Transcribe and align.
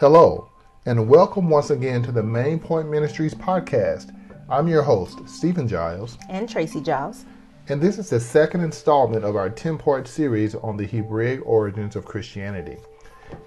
Hello, 0.00 0.48
and 0.86 1.08
welcome 1.08 1.50
once 1.50 1.70
again 1.70 2.04
to 2.04 2.12
the 2.12 2.22
Main 2.22 2.60
Point 2.60 2.88
Ministries 2.88 3.34
podcast. 3.34 4.14
I'm 4.48 4.68
your 4.68 4.84
host, 4.84 5.18
Stephen 5.28 5.66
Giles, 5.66 6.16
and 6.28 6.48
Tracy 6.48 6.80
Giles, 6.80 7.24
and 7.68 7.80
this 7.80 7.98
is 7.98 8.08
the 8.08 8.20
second 8.20 8.60
installment 8.60 9.24
of 9.24 9.34
our 9.34 9.50
10 9.50 9.76
part 9.76 10.06
series 10.06 10.54
on 10.54 10.76
the 10.76 10.86
Hebraic 10.86 11.44
origins 11.44 11.96
of 11.96 12.04
Christianity. 12.04 12.76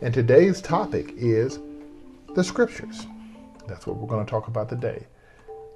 And 0.02 0.14
today's 0.14 0.62
topic 0.62 1.14
is 1.16 1.60
the 2.36 2.44
scriptures. 2.44 3.08
That's 3.66 3.88
what 3.88 3.96
we're 3.96 4.10
going 4.10 4.26
to 4.26 4.30
talk 4.30 4.50
about 4.50 4.68
today 4.68 5.08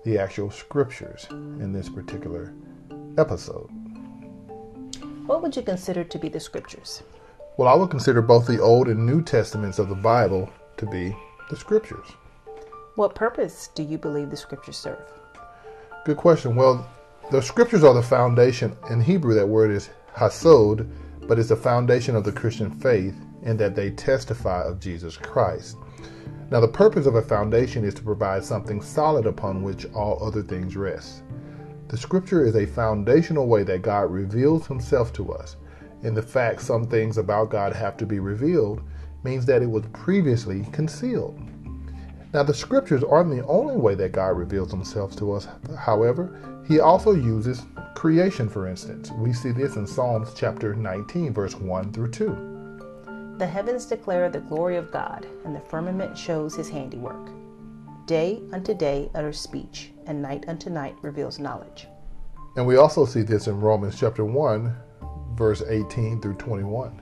the 0.04 0.20
actual 0.20 0.52
scriptures 0.52 1.26
in 1.30 1.72
this 1.72 1.88
particular 1.88 2.54
episode. 3.18 3.70
What 5.26 5.42
would 5.42 5.56
you 5.56 5.62
consider 5.62 6.04
to 6.04 6.20
be 6.20 6.28
the 6.28 6.42
scriptures? 6.42 7.02
Well, 7.58 7.70
I 7.70 7.76
would 7.76 7.90
consider 7.90 8.22
both 8.22 8.46
the 8.46 8.62
Old 8.62 8.90
and 8.90 9.06
New 9.06 9.22
Testaments 9.22 9.80
of 9.80 9.88
the 9.88 9.96
Bible 9.96 10.52
to 10.78 10.86
be 10.86 11.16
the 11.50 11.56
scriptures. 11.56 12.08
What 12.96 13.16
purpose 13.16 13.70
do 13.76 13.84
you 13.84 13.98
believe 13.98 14.30
the 14.30 14.38
scriptures 14.38 14.78
serve? 14.78 15.12
Good 16.06 16.18
question. 16.18 16.56
Well, 16.56 16.88
the 17.32 17.42
scriptures 17.42 17.84
are 17.84 17.94
the 17.94 18.02
foundation. 18.02 18.78
In 18.90 19.02
Hebrew, 19.02 19.34
that 19.34 19.48
word 19.48 19.72
is 19.72 19.90
hasod, 20.16 20.88
but 21.28 21.40
it's 21.40 21.50
the 21.50 21.56
foundation 21.56 22.16
of 22.16 22.24
the 22.24 22.32
Christian 22.32 22.72
faith 22.72 23.16
in 23.44 23.58
that 23.58 23.76
they 23.76 23.92
testify 23.92 24.64
of 24.64 24.80
Jesus 24.80 25.18
Christ. 25.18 25.78
Now, 26.52 26.60
the 26.60 26.68
purpose 26.68 27.08
of 27.08 27.16
a 27.16 27.22
foundation 27.22 27.84
is 27.84 27.96
to 27.96 28.04
provide 28.04 28.44
something 28.44 28.82
solid 28.82 29.26
upon 29.26 29.64
which 29.64 29.88
all 29.94 30.24
other 30.24 30.44
things 30.44 30.76
rest. 30.76 31.24
The 31.88 31.98
scripture 31.98 32.46
is 32.46 32.56
a 32.56 32.66
foundational 32.66 33.48
way 33.48 33.64
that 33.64 33.82
God 33.82 34.12
reveals 34.12 34.68
himself 34.68 35.12
to 35.14 35.34
us. 35.34 35.58
And 36.04 36.16
the 36.16 36.22
fact 36.22 36.62
some 36.62 36.86
things 36.86 37.18
about 37.18 37.50
God 37.50 37.74
have 37.74 37.98
to 37.98 38.06
be 38.06 38.20
revealed 38.20 38.82
means 39.26 39.46
that 39.48 39.62
it 39.62 39.70
was 39.70 39.84
previously 39.92 40.66
concealed. 40.72 41.38
Now, 42.34 42.44
the 42.44 42.54
scriptures 42.54 43.04
aren't 43.04 43.32
the 43.32 43.46
only 43.46 43.76
way 43.76 43.96
that 43.96 44.12
God 44.14 44.38
reveals 44.38 44.72
himself 44.72 45.16
to 45.18 45.34
us. 45.34 45.48
However, 45.78 46.64
he 46.68 46.80
also 46.80 47.14
uses 47.14 47.64
creation, 47.96 48.48
for 48.48 48.68
instance. 48.68 49.12
We 49.18 49.34
see 49.34 49.52
this 49.52 49.76
in 49.76 49.88
Psalms 49.88 50.34
chapter 50.36 50.76
19, 50.76 51.34
verse 51.34 51.56
1 51.56 51.92
through 51.92 52.12
2. 52.12 53.36
The 53.38 53.48
heavens 53.48 53.86
declare 53.86 54.30
the 54.30 54.40
glory 54.40 54.78
of 54.78 54.92
God, 54.92 55.26
and 55.44 55.56
the 55.56 55.60
firmament 55.60 56.18
shows 56.18 56.56
his 56.56 56.70
handiwork. 56.70 57.30
Day 58.06 58.42
unto 58.54 58.74
day 58.74 59.10
utters 59.16 59.40
speech, 59.40 59.92
and 60.06 60.22
night 60.22 60.46
unto 60.48 60.70
night 60.70 60.96
reveals 61.02 61.40
knowledge. 61.40 61.88
And 62.56 62.66
we 62.68 62.78
also 62.78 63.06
see 63.06 63.24
this 63.24 63.48
in 63.48 63.60
Romans 63.60 64.00
chapter 64.00 64.24
1, 64.24 64.76
verse 65.36 65.64
18 65.68 66.22
through 66.22 66.36
21. 66.36 67.02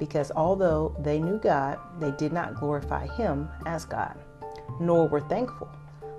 because 0.00 0.32
although 0.34 0.96
they 0.98 1.20
knew 1.20 1.38
God, 1.38 1.78
they 2.00 2.10
did 2.10 2.32
not 2.32 2.56
glorify 2.56 3.06
him 3.06 3.48
as 3.66 3.84
God, 3.84 4.18
nor 4.80 5.06
were 5.06 5.20
thankful, 5.20 5.70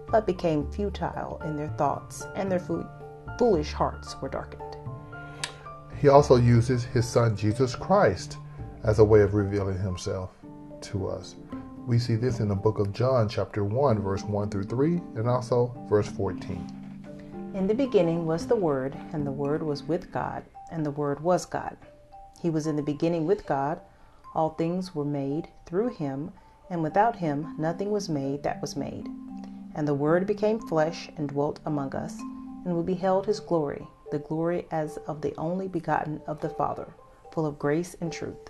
but 0.10 0.26
became 0.26 0.72
futile 0.72 1.42
in 1.44 1.58
their 1.58 1.68
thoughts, 1.70 2.26
and 2.36 2.50
their 2.50 2.64
foolish 3.38 3.74
hearts 3.74 4.16
were 4.22 4.30
darkened. 4.30 4.78
He 6.00 6.08
also 6.08 6.38
uses 6.38 6.84
his 6.84 7.08
son 7.08 7.36
Jesus 7.36 7.76
Christ 7.76 8.38
as 8.84 9.00
a 9.00 9.04
way 9.04 9.22
of 9.22 9.34
revealing 9.34 9.78
himself 9.78 10.30
to 10.82 11.08
us. 11.08 11.36
We 11.88 11.98
see 11.98 12.16
this 12.16 12.40
in 12.40 12.48
the 12.48 12.56
book 12.56 12.80
of 12.80 12.94
John, 12.94 13.28
chapter 13.28 13.64
1, 13.64 14.02
verse 14.02 14.24
1 14.24 14.50
through 14.50 14.64
3, 14.66 14.94
and 15.16 15.28
also 15.28 15.76
verse 15.90 16.08
14. 16.08 17.52
In 17.56 17.68
the 17.68 17.74
beginning 17.74 18.26
was 18.26 18.48
the 18.48 18.56
Word, 18.56 18.96
and 19.14 19.26
the 19.26 19.32
Word 19.32 19.62
was 19.62 19.84
with 19.84 20.12
God, 20.12 20.44
and 20.72 20.86
the 20.86 20.92
Word 20.92 21.20
was 21.20 21.46
God. 21.46 21.76
He 22.42 22.50
was 22.50 22.66
in 22.66 22.76
the 22.76 22.82
beginning 22.82 23.28
with 23.28 23.46
God. 23.46 23.80
All 24.34 24.50
things 24.50 24.96
were 24.96 25.06
made 25.06 25.50
through 25.66 25.90
him, 25.90 26.32
and 26.70 26.82
without 26.82 27.18
him 27.18 27.54
nothing 27.58 27.92
was 27.92 28.10
made 28.10 28.42
that 28.44 28.62
was 28.62 28.76
made. 28.76 29.08
And 29.76 29.88
the 29.88 29.94
Word 29.94 30.26
became 30.26 30.60
flesh 30.60 31.10
and 31.18 31.30
dwelt 31.30 31.60
among 31.66 31.96
us, 31.96 32.20
and 32.66 32.76
we 32.76 32.84
beheld 32.84 33.26
his 33.26 33.40
glory, 33.40 33.88
the 34.12 34.20
glory 34.20 34.66
as 34.72 34.98
of 35.08 35.22
the 35.22 35.36
only 35.38 35.68
begotten 35.68 36.20
of 36.26 36.42
the 36.42 36.50
Father, 36.50 36.88
full 37.32 37.46
of 37.46 37.60
grace 37.60 37.96
and 38.02 38.12
truth. 38.12 38.50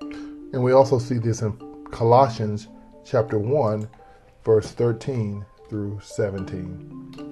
And 0.00 0.62
we 0.62 0.72
also 0.72 0.98
see 0.98 1.18
this 1.18 1.42
in 1.42 1.52
Colossians 1.90 2.68
chapter 3.04 3.38
1, 3.38 3.88
verse 4.44 4.70
13 4.70 5.44
through 5.68 5.98
17. 6.02 7.27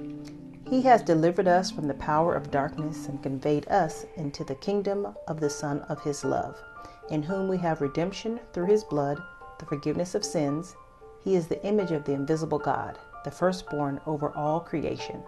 He 0.69 0.82
has 0.82 1.03
delivered 1.03 1.47
us 1.47 1.71
from 1.71 1.87
the 1.87 1.94
power 1.94 2.34
of 2.34 2.50
darkness 2.50 3.09
and 3.09 3.22
conveyed 3.22 3.69
us 3.69 4.04
into 4.16 4.44
the 4.44 4.54
kingdom 4.56 5.15
of 5.28 5.41
the 5.41 5.50
Son 5.50 5.81
of 5.88 6.03
his 6.03 6.25
love, 6.25 6.60
in 7.09 7.22
whom 7.22 7.49
we 7.49 7.59
have 7.59 7.81
redemption 7.81 8.41
through 8.53 8.66
his 8.66 8.84
blood, 8.84 9.22
the 9.59 9.66
forgiveness 9.66 10.15
of 10.15 10.25
sins. 10.25 10.75
He 11.22 11.37
is 11.37 11.47
the 11.47 11.65
image 11.65 11.93
of 11.93 12.04
the 12.04 12.12
invisible 12.12 12.59
God, 12.59 12.99
the 13.25 13.31
firstborn 13.31 14.00
over 14.06 14.31
all 14.37 14.60
creation. 14.60 15.22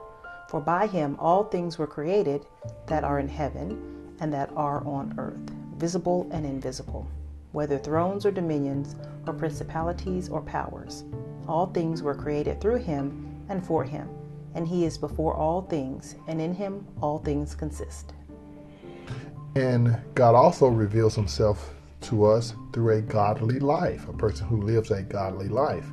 For 0.49 0.61
by 0.61 0.87
him 0.87 1.17
all 1.21 1.45
things 1.45 1.79
were 1.79 1.87
created 1.87 2.47
that 2.87 3.05
are 3.05 3.19
in 3.19 3.29
heaven 3.29 4.17
and 4.21 4.33
that 4.33 4.51
are 4.57 4.85
on 4.87 5.15
earth, 5.19 5.51
visible 5.77 6.27
and 6.33 6.45
invisible 6.45 7.07
whether 7.53 7.79
thrones 7.79 8.27
or 8.27 8.31
dominions, 8.31 8.97
or 9.27 9.33
principalities 9.33 10.29
or 10.29 10.41
powers. 10.43 11.05
All 11.47 11.67
things 11.67 12.03
were 12.03 12.15
created 12.15 12.61
through 12.61 12.79
him 12.79 13.45
and 13.49 13.65
for 13.65 13.85
him, 13.85 14.09
and 14.55 14.67
he 14.67 14.85
is 14.85 14.99
before 14.99 15.35
all 15.35 15.63
things, 15.63 16.17
and 16.27 16.41
in 16.41 16.55
him 16.55 16.87
all 17.01 17.19
things 17.19 17.55
consist. 17.55 18.13
And 19.55 19.97
God 20.15 20.35
also 20.35 20.69
reveals 20.69 21.15
himself 21.15 21.75
to 22.03 22.27
us 22.27 22.55
through 22.73 22.97
a 22.97 23.03
godly 23.03 23.59
life, 23.59 24.09
a 24.09 24.13
person 24.13 24.47
who 24.47 24.63
lives 24.63 24.91
a 24.91 25.03
godly 25.03 25.49
life. 25.49 25.87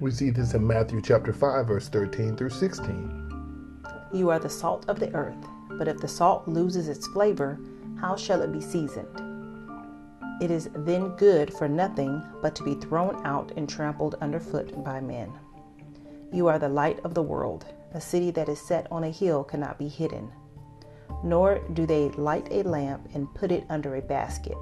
We 0.00 0.10
see 0.10 0.30
this 0.30 0.54
in 0.54 0.66
Matthew 0.66 1.02
chapter 1.02 1.32
5 1.32 1.66
verse 1.66 1.88
13 1.88 2.36
through 2.36 2.50
16. 2.50 3.82
You 4.12 4.30
are 4.30 4.38
the 4.38 4.48
salt 4.48 4.88
of 4.88 5.00
the 5.00 5.12
earth, 5.14 5.46
but 5.72 5.88
if 5.88 5.98
the 5.98 6.08
salt 6.08 6.46
loses 6.46 6.88
its 6.88 7.06
flavor, 7.08 7.58
how 8.00 8.14
shall 8.14 8.42
it 8.42 8.52
be 8.52 8.60
seasoned? 8.60 9.08
It 10.40 10.52
is 10.52 10.70
then 10.72 11.16
good 11.16 11.52
for 11.52 11.68
nothing 11.68 12.22
but 12.40 12.54
to 12.54 12.62
be 12.62 12.74
thrown 12.74 13.20
out 13.26 13.50
and 13.56 13.68
trampled 13.68 14.14
underfoot 14.20 14.84
by 14.84 15.00
men. 15.00 15.32
You 16.32 16.46
are 16.46 16.60
the 16.60 16.68
light 16.68 17.00
of 17.00 17.14
the 17.14 17.22
world. 17.22 17.66
A 17.94 18.00
city 18.00 18.30
that 18.32 18.48
is 18.48 18.60
set 18.60 18.86
on 18.90 19.04
a 19.04 19.10
hill 19.10 19.44
cannot 19.44 19.78
be 19.78 19.88
hidden. 19.88 20.30
Nor 21.24 21.60
do 21.72 21.86
they 21.86 22.10
light 22.10 22.48
a 22.50 22.62
lamp 22.62 23.08
and 23.14 23.34
put 23.34 23.50
it 23.50 23.64
under 23.70 23.96
a 23.96 24.02
basket, 24.02 24.58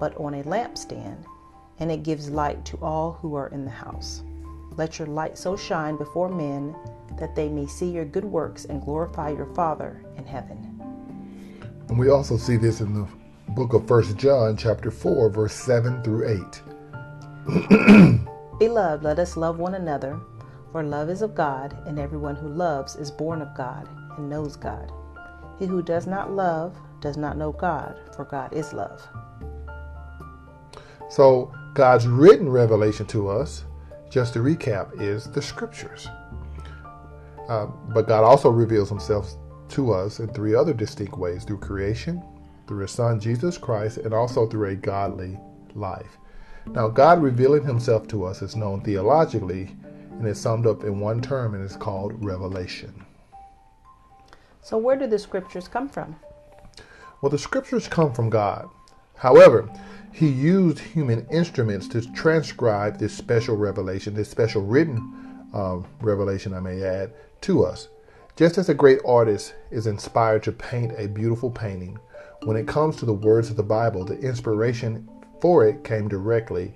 but 0.00 0.16
on 0.16 0.34
a 0.34 0.42
lampstand, 0.42 1.24
and 1.78 1.90
it 1.90 2.02
gives 2.02 2.30
light 2.30 2.64
to 2.66 2.76
all 2.78 3.12
who 3.12 3.34
are 3.34 3.48
in 3.48 3.64
the 3.64 3.70
house. 3.70 4.22
Let 4.76 4.98
your 4.98 5.08
light 5.08 5.38
so 5.38 5.56
shine 5.56 5.96
before 5.96 6.28
men 6.28 6.74
that 7.18 7.36
they 7.36 7.48
may 7.48 7.66
see 7.66 7.90
your 7.90 8.04
good 8.04 8.24
works 8.24 8.64
and 8.64 8.82
glorify 8.82 9.30
your 9.30 9.46
Father 9.54 10.04
in 10.16 10.26
heaven. 10.26 10.70
And 11.88 11.98
we 11.98 12.10
also 12.10 12.36
see 12.36 12.56
this 12.56 12.80
in 12.80 12.92
the 12.92 13.06
book 13.52 13.72
of 13.72 13.86
First 13.86 14.16
John, 14.16 14.56
chapter 14.56 14.90
4, 14.90 15.30
verse 15.30 15.54
7 15.54 16.02
through 16.02 16.42
8. 17.46 18.18
Beloved, 18.58 19.04
let 19.04 19.18
us 19.18 19.36
love 19.36 19.58
one 19.58 19.74
another, 19.74 20.18
for 20.74 20.82
love 20.82 21.08
is 21.08 21.22
of 21.22 21.36
God, 21.36 21.76
and 21.86 22.00
everyone 22.00 22.34
who 22.34 22.48
loves 22.48 22.96
is 22.96 23.08
born 23.08 23.40
of 23.40 23.54
God 23.54 23.88
and 24.18 24.28
knows 24.28 24.56
God. 24.56 24.90
He 25.56 25.66
who 25.66 25.82
does 25.82 26.08
not 26.08 26.32
love 26.32 26.76
does 27.00 27.16
not 27.16 27.36
know 27.36 27.52
God, 27.52 27.96
for 28.16 28.24
God 28.24 28.52
is 28.52 28.72
love. 28.72 29.06
So, 31.08 31.52
God's 31.74 32.08
written 32.08 32.48
revelation 32.48 33.06
to 33.06 33.28
us, 33.28 33.62
just 34.10 34.32
to 34.32 34.40
recap, 34.40 35.00
is 35.00 35.30
the 35.30 35.40
scriptures. 35.40 36.08
Uh, 37.48 37.66
but 37.66 38.08
God 38.08 38.24
also 38.24 38.50
reveals 38.50 38.88
himself 38.88 39.32
to 39.68 39.92
us 39.92 40.18
in 40.18 40.26
three 40.26 40.56
other 40.56 40.74
distinct 40.74 41.16
ways 41.16 41.44
through 41.44 41.58
creation, 41.58 42.20
through 42.66 42.80
his 42.80 42.90
son 42.90 43.20
Jesus 43.20 43.56
Christ 43.56 43.98
and 43.98 44.12
also 44.12 44.48
through 44.48 44.70
a 44.70 44.74
godly 44.74 45.38
life. 45.76 46.18
Now, 46.66 46.88
God 46.88 47.22
revealing 47.22 47.62
himself 47.62 48.08
to 48.08 48.24
us 48.24 48.42
is 48.42 48.56
known 48.56 48.80
theologically 48.80 49.76
and 50.18 50.26
it's 50.26 50.40
summed 50.40 50.66
up 50.66 50.84
in 50.84 51.00
one 51.00 51.20
term 51.20 51.54
and 51.54 51.64
it's 51.64 51.76
called 51.76 52.24
revelation. 52.24 53.04
So, 54.62 54.78
where 54.78 54.96
do 54.96 55.06
the 55.06 55.18
scriptures 55.18 55.68
come 55.68 55.88
from? 55.88 56.16
Well, 57.20 57.30
the 57.30 57.38
scriptures 57.38 57.88
come 57.88 58.12
from 58.12 58.30
God. 58.30 58.68
However, 59.16 59.68
he 60.12 60.28
used 60.28 60.78
human 60.78 61.26
instruments 61.30 61.88
to 61.88 62.12
transcribe 62.12 62.98
this 62.98 63.14
special 63.16 63.56
revelation, 63.56 64.14
this 64.14 64.30
special 64.30 64.62
written 64.62 65.46
uh, 65.52 65.78
revelation, 66.00 66.54
I 66.54 66.60
may 66.60 66.82
add, 66.82 67.12
to 67.42 67.64
us. 67.64 67.88
Just 68.36 68.58
as 68.58 68.68
a 68.68 68.74
great 68.74 69.00
artist 69.04 69.54
is 69.70 69.86
inspired 69.86 70.42
to 70.44 70.52
paint 70.52 70.92
a 70.96 71.08
beautiful 71.08 71.50
painting, 71.50 71.98
when 72.44 72.56
it 72.56 72.68
comes 72.68 72.96
to 72.96 73.06
the 73.06 73.12
words 73.12 73.50
of 73.50 73.56
the 73.56 73.62
Bible, 73.62 74.04
the 74.04 74.18
inspiration 74.18 75.08
for 75.40 75.66
it 75.66 75.84
came 75.84 76.08
directly 76.08 76.74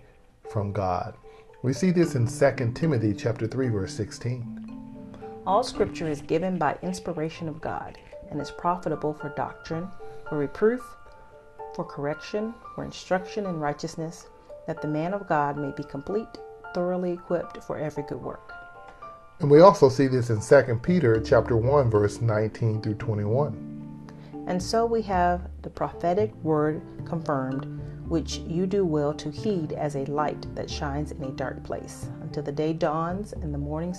from 0.51 0.73
God. 0.73 1.15
We 1.61 1.73
see 1.73 1.91
this 1.91 2.15
in 2.15 2.29
2 2.29 2.73
Timothy 2.73 3.13
chapter 3.13 3.49
3 3.49 3.69
verse 3.71 3.93
16. 3.93 5.43
All 5.45 5.65
scripture 5.65 6.09
is 6.09 6.21
given 6.21 6.57
by 6.57 6.79
inspiration 6.83 7.49
of 7.49 7.61
God 7.61 7.99
and 8.31 8.41
is 8.41 8.53
profitable 8.53 9.13
for 9.13 9.31
doctrine, 9.31 9.89
for 10.29 10.39
reproof, 10.39 10.81
for 11.75 11.85
correction, 11.85 12.55
for 12.77 12.85
instruction 12.85 13.45
in 13.45 13.59
righteousness, 13.59 14.29
that 14.69 14.81
the 14.81 14.87
man 14.87 15.13
of 15.13 15.27
God 15.27 15.59
may 15.59 15.73
be 15.77 15.83
complete, 15.83 16.29
thoroughly 16.75 17.15
equipped 17.15 17.65
for 17.65 17.77
every 17.77 18.05
good 18.05 18.23
work. 18.23 18.53
And 19.41 19.51
we 19.51 19.59
also 19.59 19.89
see 19.89 20.07
this 20.07 20.31
in 20.31 20.41
2 20.41 20.77
Peter 20.77 21.21
chapter 21.21 21.57
1 21.57 21.91
verse 21.91 22.21
19 22.21 22.83
through 22.83 22.95
21. 22.95 24.05
And 24.47 24.63
so 24.63 24.87
we 24.87 25.03
have 25.03 25.43
the 25.63 25.71
prophetic 25.71 26.33
word 26.37 26.81
confirmed, 27.05 27.81
which 28.09 28.39
you 28.39 28.67
do 28.67 28.85
well 28.85 29.13
to 29.15 29.31
heed 29.31 29.73
as 29.73 29.95
a 29.95 30.05
light 30.07 30.47
that 30.55 30.71
shines 30.71 31.13
in 31.13 31.23
a 31.25 31.31
dark 31.33 31.63
place, 31.63 32.09
until 32.23 32.43
the 32.43 32.53
day 32.53 32.73
dawns 32.73 33.33
and 33.35 33.53
the 33.53 33.59
morning 33.59 33.95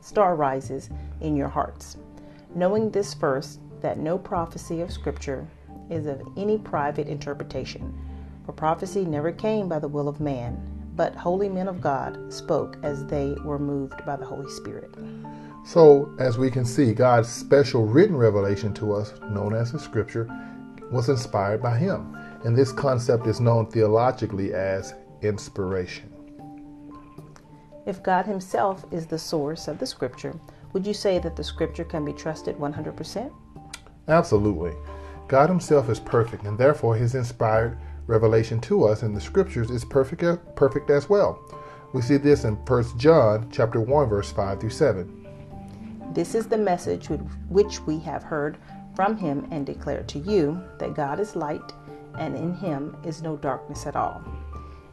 star 0.00 0.36
rises 0.36 0.88
in 1.20 1.36
your 1.36 1.48
hearts. 1.48 1.96
Knowing 2.54 2.90
this 2.90 3.14
first, 3.14 3.60
that 3.80 3.98
no 3.98 4.18
prophecy 4.18 4.80
of 4.80 4.92
Scripture 4.92 5.46
is 5.88 6.06
of 6.06 6.20
any 6.36 6.58
private 6.58 7.08
interpretation, 7.08 7.98
for 8.44 8.52
prophecy 8.52 9.04
never 9.04 9.32
came 9.32 9.68
by 9.68 9.78
the 9.78 9.88
will 9.88 10.08
of 10.08 10.20
man, 10.20 10.60
but 10.96 11.14
holy 11.14 11.48
men 11.48 11.68
of 11.68 11.80
God 11.80 12.32
spoke 12.32 12.76
as 12.82 13.06
they 13.06 13.34
were 13.44 13.58
moved 13.58 14.04
by 14.04 14.16
the 14.16 14.26
Holy 14.26 14.50
Spirit. 14.50 14.94
So, 15.64 16.14
as 16.18 16.38
we 16.38 16.50
can 16.50 16.64
see, 16.64 16.92
God's 16.92 17.28
special 17.28 17.86
written 17.86 18.16
revelation 18.16 18.72
to 18.74 18.92
us, 18.92 19.12
known 19.30 19.54
as 19.54 19.72
the 19.72 19.78
Scripture, 19.78 20.28
was 20.90 21.08
inspired 21.08 21.62
by 21.62 21.76
Him. 21.78 22.16
And 22.44 22.56
this 22.56 22.72
concept 22.72 23.26
is 23.26 23.40
known 23.40 23.70
theologically 23.70 24.54
as 24.54 24.94
inspiration. 25.22 26.10
If 27.86 28.02
God 28.02 28.26
Himself 28.26 28.84
is 28.90 29.06
the 29.06 29.18
source 29.18 29.68
of 29.68 29.78
the 29.78 29.86
Scripture, 29.86 30.38
would 30.72 30.86
you 30.86 30.94
say 30.94 31.18
that 31.18 31.36
the 31.36 31.44
Scripture 31.44 31.84
can 31.84 32.04
be 32.04 32.12
trusted 32.12 32.56
100%? 32.56 33.32
Absolutely. 34.08 34.72
God 35.28 35.48
Himself 35.48 35.88
is 35.90 36.00
perfect, 36.00 36.44
and 36.44 36.56
therefore 36.56 36.96
His 36.96 37.14
inspired 37.14 37.78
revelation 38.06 38.60
to 38.62 38.84
us 38.84 39.02
in 39.02 39.14
the 39.14 39.20
Scriptures 39.20 39.70
is 39.70 39.84
perfect, 39.84 40.24
perfect 40.56 40.90
as 40.90 41.08
well. 41.08 41.38
We 41.92 42.02
see 42.02 42.16
this 42.16 42.44
in 42.44 42.54
1 42.54 42.98
John 42.98 43.48
chapter 43.50 43.80
1, 43.80 44.08
verse 44.08 44.30
5 44.32 44.60
through 44.60 44.70
7. 44.70 45.26
This 46.12 46.34
is 46.34 46.46
the 46.46 46.58
message 46.58 47.08
which 47.48 47.80
we 47.80 47.98
have 48.00 48.22
heard 48.22 48.58
from 48.94 49.16
him 49.16 49.46
and 49.50 49.64
declare 49.64 50.02
to 50.02 50.18
you 50.18 50.60
that 50.78 50.94
God 50.94 51.20
is 51.20 51.36
light, 51.36 51.72
and 52.18 52.36
in 52.36 52.54
him 52.54 52.96
is 53.04 53.22
no 53.22 53.36
darkness 53.36 53.86
at 53.86 53.96
all. 53.96 54.22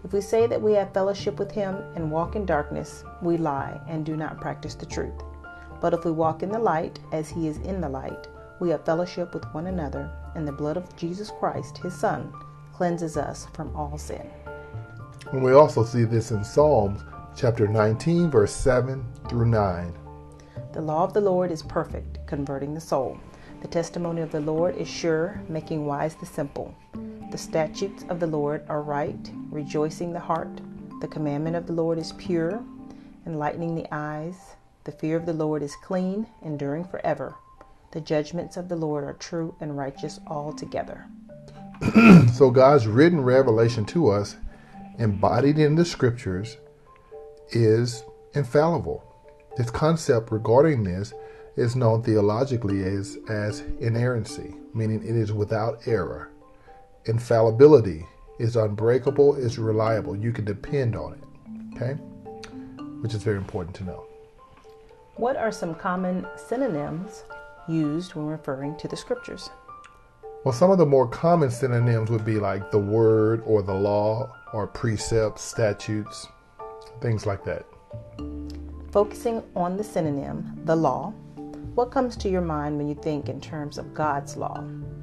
If 0.04 0.14
we 0.14 0.22
say 0.22 0.48
that 0.48 0.62
we 0.62 0.74
have 0.74 0.94
fellowship 0.94 1.40
with 1.40 1.52
him 1.52 1.76
and 1.96 2.12
walk 2.12 2.36
in 2.36 2.46
darkness, 2.46 3.04
we 3.22 3.38
lie 3.38 3.80
and 3.88 4.06
do 4.06 4.16
not 4.16 4.40
practice 4.40 4.76
the 4.76 4.86
truth. 4.86 5.22
But 5.82 5.94
if 5.94 6.06
we 6.06 6.12
walk 6.12 6.44
in 6.44 6.50
the 6.50 6.60
light, 6.60 7.00
as 7.12 7.30
he 7.30 7.48
is 7.48 7.58
in 7.58 7.82
the 7.82 7.90
light, 7.90 8.28
we 8.60 8.70
have 8.70 8.86
fellowship 8.86 9.34
with 9.34 9.46
one 9.54 9.68
another, 9.68 10.10
and 10.36 10.48
the 10.48 10.52
blood 10.52 10.78
of 10.78 10.96
Jesus 10.96 11.32
Christ, 11.40 11.78
his 11.80 11.94
Son, 11.94 12.32
cleanses 12.74 13.18
us 13.18 13.48
from 13.54 13.76
all 13.76 13.98
sin. 13.98 14.30
And 15.32 15.44
we 15.44 15.54
also 15.54 15.84
see 15.84 16.06
this 16.06 16.32
in 16.32 16.44
Psalms 16.44 17.02
chapter 17.36 17.68
19, 17.68 18.32
verse 18.32 18.54
7 18.54 19.06
through 19.30 19.48
9. 19.48 19.94
The 20.74 20.82
law 20.82 21.04
of 21.04 21.14
the 21.14 21.22
Lord 21.22 21.52
is 21.52 21.64
perfect, 21.64 22.26
converting 22.28 22.74
the 22.74 22.82
soul. 22.82 23.20
The 23.62 23.68
testimony 23.68 24.22
of 24.22 24.32
the 24.32 24.40
Lord 24.40 24.76
is 24.78 24.88
sure, 24.88 25.42
making 25.50 25.86
wise 25.86 26.16
the 26.16 26.26
simple. 26.26 26.76
The 27.32 27.38
statutes 27.38 28.06
of 28.10 28.20
the 28.20 28.28
Lord 28.28 28.64
are 28.70 28.82
right, 28.82 29.32
rejoicing 29.50 30.14
the 30.14 30.20
heart. 30.20 30.62
The 31.02 31.08
commandment 31.08 31.56
of 31.56 31.66
the 31.66 31.74
Lord 31.74 31.98
is 31.98 32.14
pure, 32.14 32.64
enlightening 33.26 33.76
the 33.76 33.88
eyes. 33.92 34.36
The 34.84 34.92
fear 34.92 35.18
of 35.18 35.26
the 35.26 35.34
Lord 35.34 35.64
is 35.64 35.76
clean, 35.84 36.28
enduring 36.44 36.86
forever. 36.86 37.36
The 37.92 38.02
judgments 38.02 38.58
of 38.58 38.70
the 38.70 38.76
Lord 38.76 39.04
are 39.04 39.14
true 39.14 39.56
and 39.60 39.78
righteous 39.78 40.20
altogether. 40.28 41.06
so, 42.34 42.52
God's 42.52 42.88
written 42.88 43.22
revelation 43.22 43.86
to 43.86 44.10
us, 44.10 44.38
embodied 45.00 45.58
in 45.58 45.76
the 45.76 45.86
scriptures, 45.86 46.58
is 47.50 48.04
infallible. 48.34 49.04
This 49.58 49.72
concept 49.72 50.32
regarding 50.32 50.84
this 50.84 51.14
is 51.58 51.76
known 51.76 52.04
theologically 52.04 52.84
as, 52.84 53.18
as 53.30 53.62
inerrancy, 53.80 54.56
meaning 54.74 55.04
it 55.04 55.16
is 55.16 55.34
without 55.34 55.80
error. 55.88 56.32
Infallibility 57.06 58.06
is 58.40 58.56
unbreakable, 58.56 59.36
is 59.36 59.58
reliable. 59.58 60.16
You 60.16 60.32
can 60.32 60.46
depend 60.46 60.96
on 60.96 61.14
it. 61.14 61.76
Okay? 61.76 61.94
Which 63.02 63.14
is 63.14 63.24
very 63.24 63.38
important 63.38 63.76
to 63.78 63.84
know. 63.84 64.06
What 65.16 65.36
are 65.36 65.52
some 65.52 65.74
common 65.74 66.28
synonyms 66.36 67.24
used 67.68 68.14
when 68.14 68.28
referring 68.28 68.78
to 68.78 68.88
the 68.88 68.96
scriptures? 68.96 69.50
Well, 70.44 70.54
some 70.54 70.70
of 70.70 70.78
the 70.78 70.86
more 70.86 71.08
common 71.08 71.50
synonyms 71.50 72.12
would 72.12 72.24
be 72.24 72.38
like 72.38 72.72
the 72.72 72.78
word 72.78 73.42
or 73.46 73.64
the 73.64 73.74
law 73.74 74.32
or 74.54 74.68
precepts, 74.68 75.42
statutes, 75.42 76.28
things 77.02 77.26
like 77.26 77.44
that. 77.46 77.66
Focusing 78.92 79.44
on 79.56 79.76
the 79.76 79.84
synonym, 79.84 80.62
the 80.64 80.76
law, 80.76 81.14
what 81.78 81.92
comes 81.92 82.18
to 82.18 82.28
your 82.28 82.42
mind 82.42 82.76
when 82.76 82.88
you 82.88 82.96
think 82.96 83.30
in 83.30 83.40
terms 83.40 83.78
of 83.78 83.94
God's 83.94 84.36
law? 84.36 84.62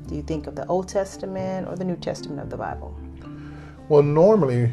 Do 0.08 0.16
you 0.16 0.22
think 0.22 0.48
of 0.48 0.56
the 0.56 0.66
Old 0.66 0.88
Testament 0.88 1.68
or 1.68 1.76
the 1.76 1.84
New 1.84 1.94
Testament 1.94 2.40
of 2.40 2.50
the 2.50 2.56
Bible? 2.56 2.98
Well, 3.88 4.02
normally, 4.02 4.72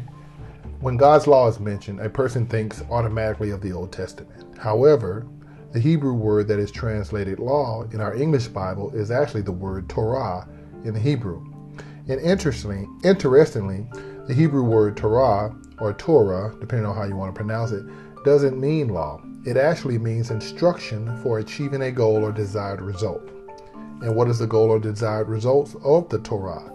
when 0.80 0.96
God's 0.96 1.28
law 1.28 1.46
is 1.46 1.60
mentioned, 1.60 2.00
a 2.00 2.10
person 2.10 2.44
thinks 2.44 2.82
automatically 2.90 3.50
of 3.50 3.60
the 3.60 3.70
Old 3.70 3.92
Testament. 3.92 4.58
However, 4.58 5.28
the 5.70 5.78
Hebrew 5.78 6.14
word 6.14 6.48
that 6.48 6.58
is 6.58 6.72
translated 6.72 7.38
law 7.38 7.84
in 7.92 8.00
our 8.00 8.16
English 8.16 8.48
Bible 8.48 8.90
is 8.92 9.12
actually 9.12 9.42
the 9.42 9.52
word 9.52 9.88
Torah 9.88 10.48
in 10.82 10.94
the 10.94 11.00
Hebrew. 11.00 11.46
And 12.08 12.20
interestingly, 12.20 12.88
interestingly, 13.04 13.86
the 14.26 14.34
Hebrew 14.34 14.64
word 14.64 14.96
Torah 14.96 15.54
or 15.78 15.92
Torah, 15.92 16.52
depending 16.58 16.84
on 16.84 16.96
how 16.96 17.04
you 17.04 17.14
want 17.14 17.32
to 17.32 17.38
pronounce 17.38 17.70
it, 17.70 17.84
doesn't 18.24 18.60
mean 18.60 18.88
law. 18.88 19.20
It 19.44 19.56
actually 19.56 19.98
means 19.98 20.30
instruction 20.30 21.20
for 21.22 21.38
achieving 21.38 21.82
a 21.82 21.90
goal 21.90 22.24
or 22.24 22.32
desired 22.32 22.80
result. 22.80 23.22
And 23.74 24.14
what 24.14 24.28
is 24.28 24.38
the 24.38 24.46
goal 24.46 24.70
or 24.70 24.78
desired 24.78 25.28
results 25.28 25.76
of 25.84 26.08
the 26.08 26.18
Torah? 26.20 26.72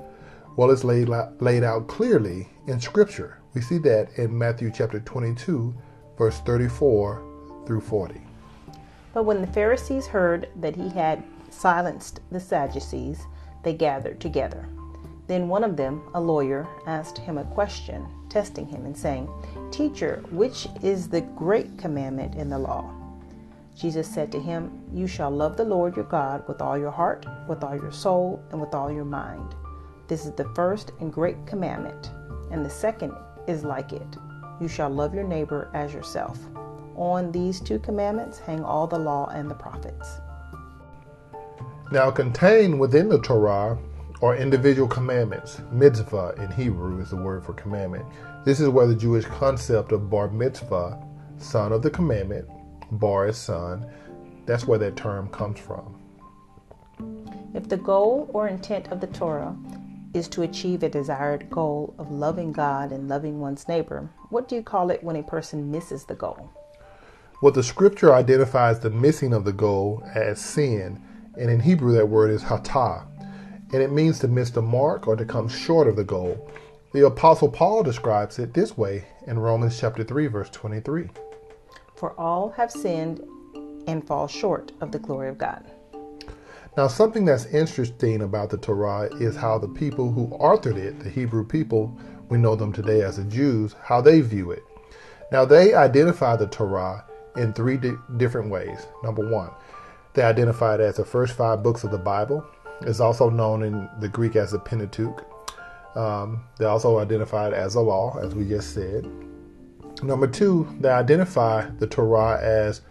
Well, 0.56 0.72
it's 0.72 0.84
laid 0.84 1.10
laid 1.40 1.64
out 1.64 1.88
clearly 1.88 2.50
in 2.68 2.80
Scripture. 2.80 3.40
We 3.54 3.62
see 3.62 3.78
that 3.80 4.10
in 4.18 4.38
Matthew 4.38 4.72
chapter 4.74 5.00
22, 5.00 5.74
verse 6.18 6.40
34 6.40 7.24
through 7.66 7.82
40. 7.82 8.22
But 9.14 9.24
when 9.24 9.42
the 9.42 9.48
Pharisees 9.48 10.08
heard 10.08 10.50
that 10.58 10.76
he 10.76 10.90
had 10.90 11.24
silenced 11.50 12.20
the 12.32 12.40
Sadducees, 12.40 13.26
they 13.64 13.74
gathered 13.74 14.20
together. 14.20 14.68
Then 15.28 15.48
one 15.48 15.64
of 15.64 15.76
them, 15.76 16.02
a 16.14 16.22
lawyer, 16.22 16.68
asked 16.86 17.18
him 17.18 17.38
a 17.38 17.44
question, 17.46 18.08
testing 18.30 18.66
him 18.66 18.86
and 18.86 18.98
saying, 18.98 19.28
Teacher, 19.72 20.24
which 20.32 20.68
is 20.82 21.10
the 21.10 21.22
great 21.22 21.78
commandment 21.78 22.36
in 22.36 22.50
the 22.50 22.58
law? 22.58 22.94
Jesus 23.76 24.08
said 24.08 24.32
to 24.32 24.40
him, 24.40 24.84
You 24.92 25.06
shall 25.06 25.30
love 25.30 25.56
the 25.56 25.64
Lord 25.64 25.96
your 25.96 26.06
God 26.06 26.48
with 26.48 26.62
all 26.62 26.78
your 26.78 26.92
heart, 26.92 27.26
with 27.48 27.64
all 27.64 27.76
your 27.76 27.92
soul, 27.92 28.42
and 28.52 28.60
with 28.60 28.74
all 28.74 28.92
your 28.92 29.06
mind. 29.06 29.54
This 30.08 30.26
is 30.26 30.32
the 30.32 30.50
first 30.56 30.94
and 31.00 31.14
great 31.14 31.46
commandment, 31.46 32.12
and 32.50 32.66
the 32.66 32.70
second 32.70 33.14
is 33.48 33.64
like 33.64 33.94
it. 33.94 34.18
You 34.60 34.68
shall 34.68 34.90
love 34.90 35.14
your 35.14 35.26
neighbor 35.26 35.70
as 35.74 35.94
yourself. 35.94 36.40
On 36.96 37.32
these 37.32 37.60
two 37.60 37.78
commandments 37.78 38.40
hang 38.40 38.64
all 38.64 38.88
the 38.88 38.98
law 38.98 39.28
and 39.28 39.52
the 39.52 39.56
prophets. 39.56 40.18
Now, 41.92 42.10
contained 42.10 42.80
within 42.80 43.10
the 43.10 43.22
Torah 43.22 43.78
are 44.22 44.36
individual 44.36 44.88
commandments. 44.88 45.62
Mitzvah 45.72 46.34
in 46.38 46.52
Hebrew 46.52 47.00
is 47.00 47.12
the 47.12 47.16
word 47.16 47.46
for 47.46 47.54
commandment. 47.54 48.06
This 48.48 48.62
is 48.62 48.70
where 48.70 48.88
the 48.88 48.96
Jewish 48.96 49.26
concept 49.26 49.92
of 49.92 50.10
bar 50.10 50.30
mitzvah, 50.30 51.06
son 51.38 51.74
of 51.74 51.82
the 51.82 51.90
commandment, 51.90 52.48
bar 52.92 53.28
is 53.28 53.38
son, 53.38 53.86
that's 54.46 54.66
where 54.66 54.80
that 54.80 54.96
term 54.96 55.28
comes 55.28 55.60
from. 55.60 56.00
If 57.54 57.68
the 57.68 57.76
goal 57.76 58.30
or 58.34 58.48
intent 58.48 58.88
of 58.88 59.02
the 59.02 59.08
Torah 59.08 59.54
is 60.14 60.30
to 60.30 60.44
achieve 60.44 60.82
a 60.82 60.88
desired 60.88 61.50
goal 61.50 61.94
of 61.98 62.10
loving 62.10 62.54
God 62.54 62.94
and 62.94 63.10
loving 63.10 63.42
one's 63.42 63.68
neighbor, 63.68 64.10
what 64.30 64.48
do 64.48 64.56
you 64.56 64.64
call 64.64 64.92
it 64.92 65.04
when 65.04 65.18
a 65.18 65.24
person 65.24 65.70
misses 65.70 66.06
the 66.06 66.16
goal? 66.16 66.50
Well, 67.42 67.52
the 67.52 67.62
scripture 67.62 68.14
identifies 68.14 68.80
the 68.80 68.90
missing 68.90 69.34
of 69.34 69.44
the 69.44 69.52
goal 69.52 70.02
as 70.16 70.40
sin, 70.40 71.04
and 71.38 71.52
in 71.52 71.60
Hebrew 71.60 71.92
that 71.98 72.08
word 72.08 72.32
is 72.32 72.44
hatah. 72.44 73.08
and 73.74 73.84
it 73.84 73.92
means 73.92 74.20
to 74.20 74.30
miss 74.30 74.52
the 74.52 74.62
mark 74.62 75.06
or 75.06 75.18
to 75.18 75.26
come 75.26 75.50
short 75.50 75.90
of 75.90 75.98
the 75.98 76.06
goal. 76.06 76.50
The 76.98 77.06
apostle 77.06 77.50
Paul 77.50 77.84
describes 77.84 78.40
it 78.40 78.56
this 78.56 78.76
way 78.76 79.06
in 79.28 79.38
Romans 79.38 79.80
chapter 79.80 80.04
3 80.04 80.26
verse 80.26 80.50
23. 80.50 81.08
For 81.96 82.20
all 82.20 82.50
have 82.58 82.72
sinned 82.72 83.22
and 83.86 84.04
fall 84.08 84.28
short 84.28 84.72
of 84.82 84.92
the 84.92 84.98
glory 84.98 85.30
of 85.30 85.38
God. 85.38 85.64
Now, 86.76 86.88
something 86.88 87.24
that's 87.24 87.46
interesting 87.46 88.24
about 88.24 88.50
the 88.50 88.58
Torah 88.58 89.16
is 89.20 89.36
how 89.36 89.60
the 89.60 89.68
people 89.68 90.12
who 90.12 90.30
authored 90.40 90.78
it, 90.78 91.00
the 91.00 91.12
Hebrew 91.12 91.46
people, 91.46 91.96
we 92.30 92.40
know 92.40 92.56
them 92.56 92.74
today 92.74 93.04
as 93.04 93.18
the 93.18 93.26
Jews, 93.26 93.76
how 93.84 94.02
they 94.02 94.22
view 94.22 94.50
it. 94.50 94.64
Now, 95.32 95.46
they 95.46 95.76
identify 95.76 96.36
the 96.36 96.48
Torah 96.48 97.06
in 97.36 97.54
three 97.54 97.78
di- 97.78 97.94
different 98.18 98.50
ways. 98.50 98.88
Number 99.04 99.32
one, 99.32 99.52
they 100.16 100.24
identify 100.24 100.74
it 100.74 100.82
as 100.82 100.96
the 100.96 101.06
first 101.06 101.34
five 101.34 101.62
books 101.62 101.84
of 101.84 101.92
the 101.92 102.00
Bible. 102.00 102.44
It's 102.82 103.00
also 103.00 103.30
known 103.30 103.62
in 103.62 103.88
the 104.00 104.10
Greek 104.10 104.36
as 104.36 104.50
the 104.50 104.58
Pentateuch. 104.58 105.24
Um, 105.96 106.44
they 106.60 106.66
also 106.66 107.00
identify 107.00 107.48
it 107.48 107.54
as 107.54 107.76
a 107.76 107.82
law, 107.82 108.18
as 108.20 108.36
we 108.36 108.48
just 108.48 108.74
said. 108.74 109.10
Number 110.04 110.28
two, 110.28 110.68
they 110.80 110.90
identify 110.90 111.68
the 111.80 111.88
Torah 111.88 112.40
as 112.40 112.82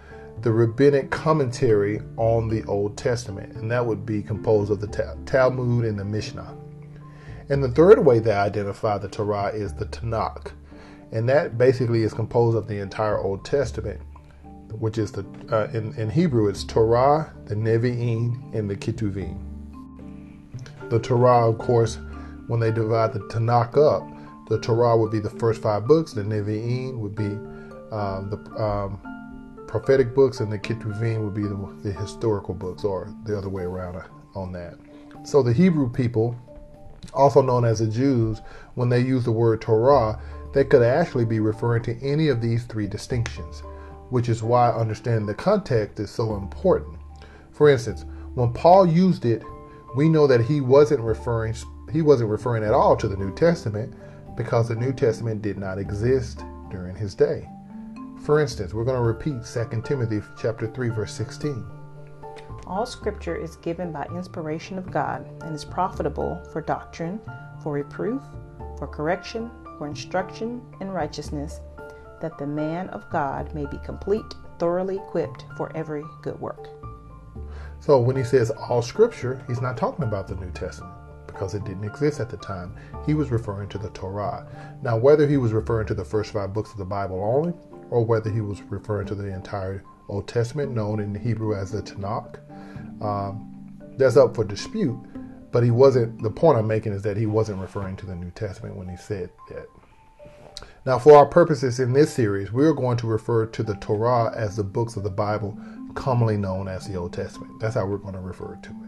the 0.42 0.52
rabbinic 0.52 1.10
commentary 1.10 2.00
on 2.16 2.48
the 2.48 2.64
Old 2.64 2.96
Testament, 2.96 3.54
and 3.56 3.70
that 3.70 3.84
would 3.84 4.04
be 4.04 4.22
composed 4.22 4.70
of 4.70 4.80
the 4.80 5.16
Talmud 5.24 5.84
and 5.84 5.98
the 5.98 6.04
Mishnah. 6.04 6.54
And 7.48 7.62
the 7.62 7.70
third 7.70 8.04
way 8.04 8.18
they 8.18 8.32
identify 8.32 8.98
the 8.98 9.08
Torah 9.08 9.48
is 9.48 9.72
the 9.72 9.86
Tanakh, 9.86 10.52
and 11.12 11.28
that 11.28 11.56
basically 11.56 12.02
is 12.02 12.12
composed 12.12 12.56
of 12.56 12.66
the 12.66 12.80
entire 12.80 13.18
Old 13.18 13.44
Testament, 13.44 14.00
which 14.72 14.98
is 14.98 15.12
the 15.12 15.24
uh, 15.50 15.68
in, 15.72 15.94
in 15.94 16.10
Hebrew 16.10 16.48
it's 16.48 16.64
Torah, 16.64 17.32
the 17.44 17.54
Nevi'im, 17.54 18.52
and 18.52 18.68
the 18.68 18.76
Ketuvim. 18.76 19.38
The 20.90 20.98
Torah, 20.98 21.48
of 21.48 21.58
course, 21.58 21.98
when 22.46 22.60
they 22.60 22.70
divide 22.70 23.12
the 23.12 23.20
Tanakh 23.20 23.76
up, 23.76 24.06
the 24.48 24.60
Torah 24.60 24.96
would 24.96 25.10
be 25.10 25.18
the 25.18 25.30
first 25.30 25.60
five 25.60 25.86
books, 25.86 26.12
the 26.12 26.22
Nevi'im 26.22 26.98
would 26.98 27.14
be 27.14 27.24
um, 27.94 28.30
the 28.30 28.62
um, 28.62 29.00
prophetic 29.66 30.14
books, 30.14 30.40
and 30.40 30.52
the 30.52 30.58
Ketuvim 30.58 31.24
would 31.24 31.34
be 31.34 31.42
the, 31.42 31.56
the 31.82 31.92
historical 31.92 32.54
books, 32.54 32.84
or 32.84 33.12
the 33.24 33.36
other 33.36 33.48
way 33.48 33.64
around 33.64 34.00
on 34.34 34.52
that. 34.52 34.78
So 35.24 35.42
the 35.42 35.52
Hebrew 35.52 35.90
people, 35.90 36.36
also 37.12 37.42
known 37.42 37.64
as 37.64 37.80
the 37.80 37.88
Jews, 37.88 38.40
when 38.74 38.88
they 38.88 39.00
use 39.00 39.24
the 39.24 39.32
word 39.32 39.60
Torah, 39.60 40.20
they 40.54 40.64
could 40.64 40.82
actually 40.82 41.24
be 41.24 41.40
referring 41.40 41.82
to 41.82 41.98
any 42.00 42.28
of 42.28 42.40
these 42.40 42.64
three 42.64 42.86
distinctions, 42.86 43.62
which 44.10 44.28
is 44.28 44.42
why 44.42 44.70
understanding 44.70 45.26
the 45.26 45.34
context 45.34 45.98
is 45.98 46.10
so 46.10 46.36
important. 46.36 46.98
For 47.50 47.68
instance, 47.68 48.04
when 48.34 48.52
Paul 48.52 48.86
used 48.86 49.24
it, 49.24 49.42
we 49.96 50.08
know 50.08 50.26
that 50.26 50.42
he 50.42 50.60
wasn't 50.60 51.00
referring 51.00 51.54
he 51.96 52.02
wasn't 52.02 52.28
referring 52.28 52.62
at 52.62 52.74
all 52.74 52.94
to 52.94 53.08
the 53.08 53.16
New 53.16 53.34
Testament 53.34 53.94
because 54.36 54.68
the 54.68 54.76
New 54.76 54.92
Testament 54.92 55.40
did 55.40 55.56
not 55.56 55.78
exist 55.78 56.44
during 56.70 56.94
his 56.94 57.14
day. 57.14 57.48
For 58.22 58.38
instance, 58.38 58.74
we're 58.74 58.84
going 58.84 58.98
to 58.98 59.02
repeat 59.02 59.46
2 59.46 59.80
Timothy 59.82 60.20
chapter 60.38 60.66
3 60.66 60.90
verse 60.90 61.14
16. 61.14 61.64
All 62.66 62.84
scripture 62.84 63.34
is 63.34 63.56
given 63.56 63.92
by 63.92 64.04
inspiration 64.14 64.76
of 64.76 64.90
God 64.90 65.26
and 65.42 65.54
is 65.54 65.64
profitable 65.64 66.38
for 66.52 66.60
doctrine, 66.60 67.18
for 67.62 67.72
reproof, 67.72 68.20
for 68.76 68.86
correction, 68.86 69.50
for 69.78 69.86
instruction 69.86 70.60
in 70.82 70.90
righteousness, 70.90 71.60
that 72.20 72.36
the 72.36 72.46
man 72.46 72.90
of 72.90 73.08
God 73.08 73.54
may 73.54 73.64
be 73.64 73.78
complete, 73.78 74.34
thoroughly 74.58 74.96
equipped 74.96 75.46
for 75.56 75.74
every 75.74 76.02
good 76.20 76.38
work. 76.40 76.68
So 77.80 77.98
when 77.98 78.16
he 78.16 78.24
says 78.24 78.50
all 78.50 78.82
scripture, 78.82 79.42
he's 79.48 79.62
not 79.62 79.78
talking 79.78 80.04
about 80.04 80.28
the 80.28 80.34
New 80.34 80.50
Testament 80.50 80.95
because 81.36 81.54
it 81.54 81.64
didn't 81.64 81.84
exist 81.84 82.18
at 82.18 82.30
the 82.30 82.38
time. 82.38 82.74
He 83.04 83.12
was 83.12 83.30
referring 83.30 83.68
to 83.68 83.78
the 83.78 83.90
Torah. 83.90 84.46
Now, 84.82 84.96
whether 84.96 85.26
he 85.26 85.36
was 85.36 85.52
referring 85.52 85.86
to 85.88 85.94
the 85.94 86.04
first 86.04 86.32
five 86.32 86.54
books 86.54 86.72
of 86.72 86.78
the 86.78 86.84
Bible 86.84 87.22
only, 87.22 87.52
or 87.90 88.04
whether 88.04 88.30
he 88.30 88.40
was 88.40 88.62
referring 88.62 89.06
to 89.08 89.14
the 89.14 89.32
entire 89.32 89.84
Old 90.08 90.26
Testament, 90.26 90.72
known 90.72 90.98
in 90.98 91.14
Hebrew 91.14 91.54
as 91.54 91.72
the 91.72 91.82
Tanakh, 91.82 92.40
um, 93.02 93.52
that's 93.98 94.16
up 94.16 94.34
for 94.34 94.44
dispute. 94.44 94.98
But 95.52 95.62
he 95.62 95.70
wasn't. 95.70 96.22
The 96.22 96.30
point 96.30 96.58
I'm 96.58 96.66
making 96.66 96.92
is 96.92 97.02
that 97.02 97.16
he 97.16 97.26
wasn't 97.26 97.60
referring 97.60 97.96
to 97.96 98.06
the 98.06 98.14
New 98.14 98.30
Testament 98.30 98.76
when 98.76 98.88
he 98.88 98.96
said 98.96 99.30
that. 99.50 99.66
Now, 100.86 100.98
for 100.98 101.16
our 101.16 101.26
purposes 101.26 101.80
in 101.80 101.92
this 101.92 102.12
series, 102.12 102.52
we 102.52 102.64
are 102.64 102.72
going 102.72 102.96
to 102.98 103.06
refer 103.06 103.46
to 103.46 103.62
the 103.62 103.74
Torah 103.74 104.32
as 104.36 104.56
the 104.56 104.64
books 104.64 104.96
of 104.96 105.02
the 105.02 105.10
Bible 105.10 105.58
commonly 105.94 106.36
known 106.36 106.68
as 106.68 106.86
the 106.86 106.96
Old 106.96 107.12
Testament. 107.12 107.58
That's 107.60 107.74
how 107.74 107.86
we're 107.86 107.96
going 107.96 108.14
to 108.14 108.20
refer 108.20 108.58
to 108.62 108.70
it. 108.70 108.85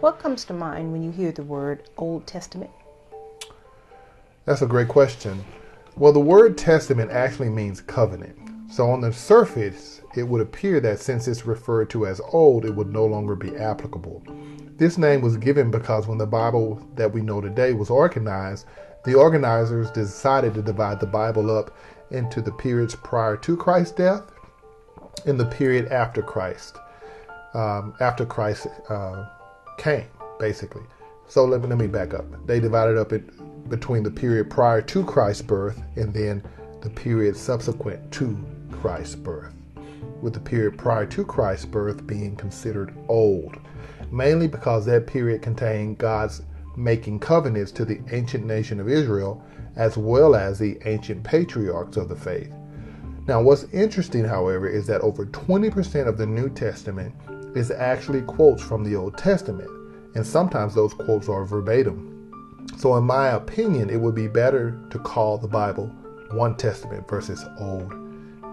What 0.00 0.20
comes 0.20 0.44
to 0.44 0.52
mind 0.52 0.92
when 0.92 1.02
you 1.02 1.10
hear 1.10 1.32
the 1.32 1.42
word 1.42 1.88
Old 1.96 2.24
Testament? 2.24 2.70
That's 4.44 4.62
a 4.62 4.66
great 4.66 4.86
question. 4.86 5.44
Well, 5.96 6.12
the 6.12 6.20
word 6.20 6.56
testament 6.56 7.10
actually 7.10 7.48
means 7.48 7.80
covenant. 7.80 8.38
So 8.70 8.88
on 8.88 9.00
the 9.00 9.12
surface, 9.12 10.00
it 10.14 10.22
would 10.22 10.40
appear 10.40 10.78
that 10.78 11.00
since 11.00 11.26
it's 11.26 11.46
referred 11.46 11.90
to 11.90 12.06
as 12.06 12.20
old, 12.32 12.64
it 12.64 12.72
would 12.76 12.92
no 12.92 13.06
longer 13.06 13.34
be 13.34 13.56
applicable. 13.56 14.22
This 14.76 14.98
name 14.98 15.20
was 15.20 15.36
given 15.36 15.68
because 15.68 16.06
when 16.06 16.18
the 16.18 16.26
Bible 16.26 16.80
that 16.94 17.12
we 17.12 17.20
know 17.20 17.40
today 17.40 17.72
was 17.72 17.90
organized, 17.90 18.66
the 19.04 19.14
organizers 19.14 19.90
decided 19.90 20.54
to 20.54 20.62
divide 20.62 21.00
the 21.00 21.06
Bible 21.06 21.50
up 21.50 21.76
into 22.12 22.40
the 22.40 22.52
periods 22.52 22.94
prior 22.94 23.36
to 23.38 23.56
Christ's 23.56 23.96
death 23.96 24.22
and 25.26 25.40
the 25.40 25.46
period 25.46 25.88
after 25.88 26.22
Christ, 26.22 26.76
um, 27.54 27.94
after 27.98 28.24
Christ 28.24 28.68
uh, 28.88 29.26
came, 29.78 30.06
basically. 30.38 30.82
So 31.26 31.44
let 31.44 31.62
me, 31.62 31.68
let 31.68 31.78
me 31.78 31.86
back 31.86 32.14
up. 32.14 32.24
They 32.46 32.60
divided 32.60 32.98
up 32.98 33.12
it 33.12 33.68
between 33.68 34.02
the 34.02 34.10
period 34.10 34.50
prior 34.50 34.82
to 34.82 35.04
Christ's 35.04 35.42
birth 35.42 35.80
and 35.96 36.12
then 36.12 36.42
the 36.80 36.90
period 36.90 37.36
subsequent 37.36 38.10
to 38.12 38.38
Christ's 38.72 39.14
birth, 39.14 39.54
with 40.22 40.32
the 40.32 40.40
period 40.40 40.78
prior 40.78 41.06
to 41.06 41.24
Christ's 41.24 41.66
birth 41.66 42.06
being 42.06 42.36
considered 42.36 42.94
old, 43.08 43.56
mainly 44.10 44.48
because 44.48 44.86
that 44.86 45.06
period 45.06 45.42
contained 45.42 45.98
God's 45.98 46.42
making 46.76 47.18
covenants 47.18 47.72
to 47.72 47.84
the 47.84 48.00
ancient 48.12 48.46
nation 48.46 48.80
of 48.80 48.88
Israel 48.88 49.44
as 49.76 49.96
well 49.96 50.34
as 50.34 50.58
the 50.58 50.78
ancient 50.86 51.22
patriarchs 51.22 51.96
of 51.96 52.08
the 52.08 52.16
faith. 52.16 52.52
Now, 53.26 53.42
what's 53.42 53.64
interesting, 53.64 54.24
however, 54.24 54.68
is 54.68 54.86
that 54.86 55.02
over 55.02 55.26
20% 55.26 56.08
of 56.08 56.16
the 56.16 56.26
New 56.26 56.48
Testament 56.48 57.14
is 57.54 57.70
actually 57.70 58.22
quotes 58.22 58.62
from 58.62 58.84
the 58.84 58.96
Old 58.96 59.16
Testament, 59.16 59.70
and 60.14 60.26
sometimes 60.26 60.74
those 60.74 60.94
quotes 60.94 61.28
are 61.28 61.44
verbatim. 61.44 62.14
So, 62.76 62.96
in 62.96 63.04
my 63.04 63.28
opinion, 63.28 63.90
it 63.90 63.96
would 63.96 64.14
be 64.14 64.28
better 64.28 64.80
to 64.90 64.98
call 64.98 65.38
the 65.38 65.48
Bible 65.48 65.86
one 66.30 66.56
Testament 66.56 67.08
versus 67.08 67.44
Old 67.58 67.92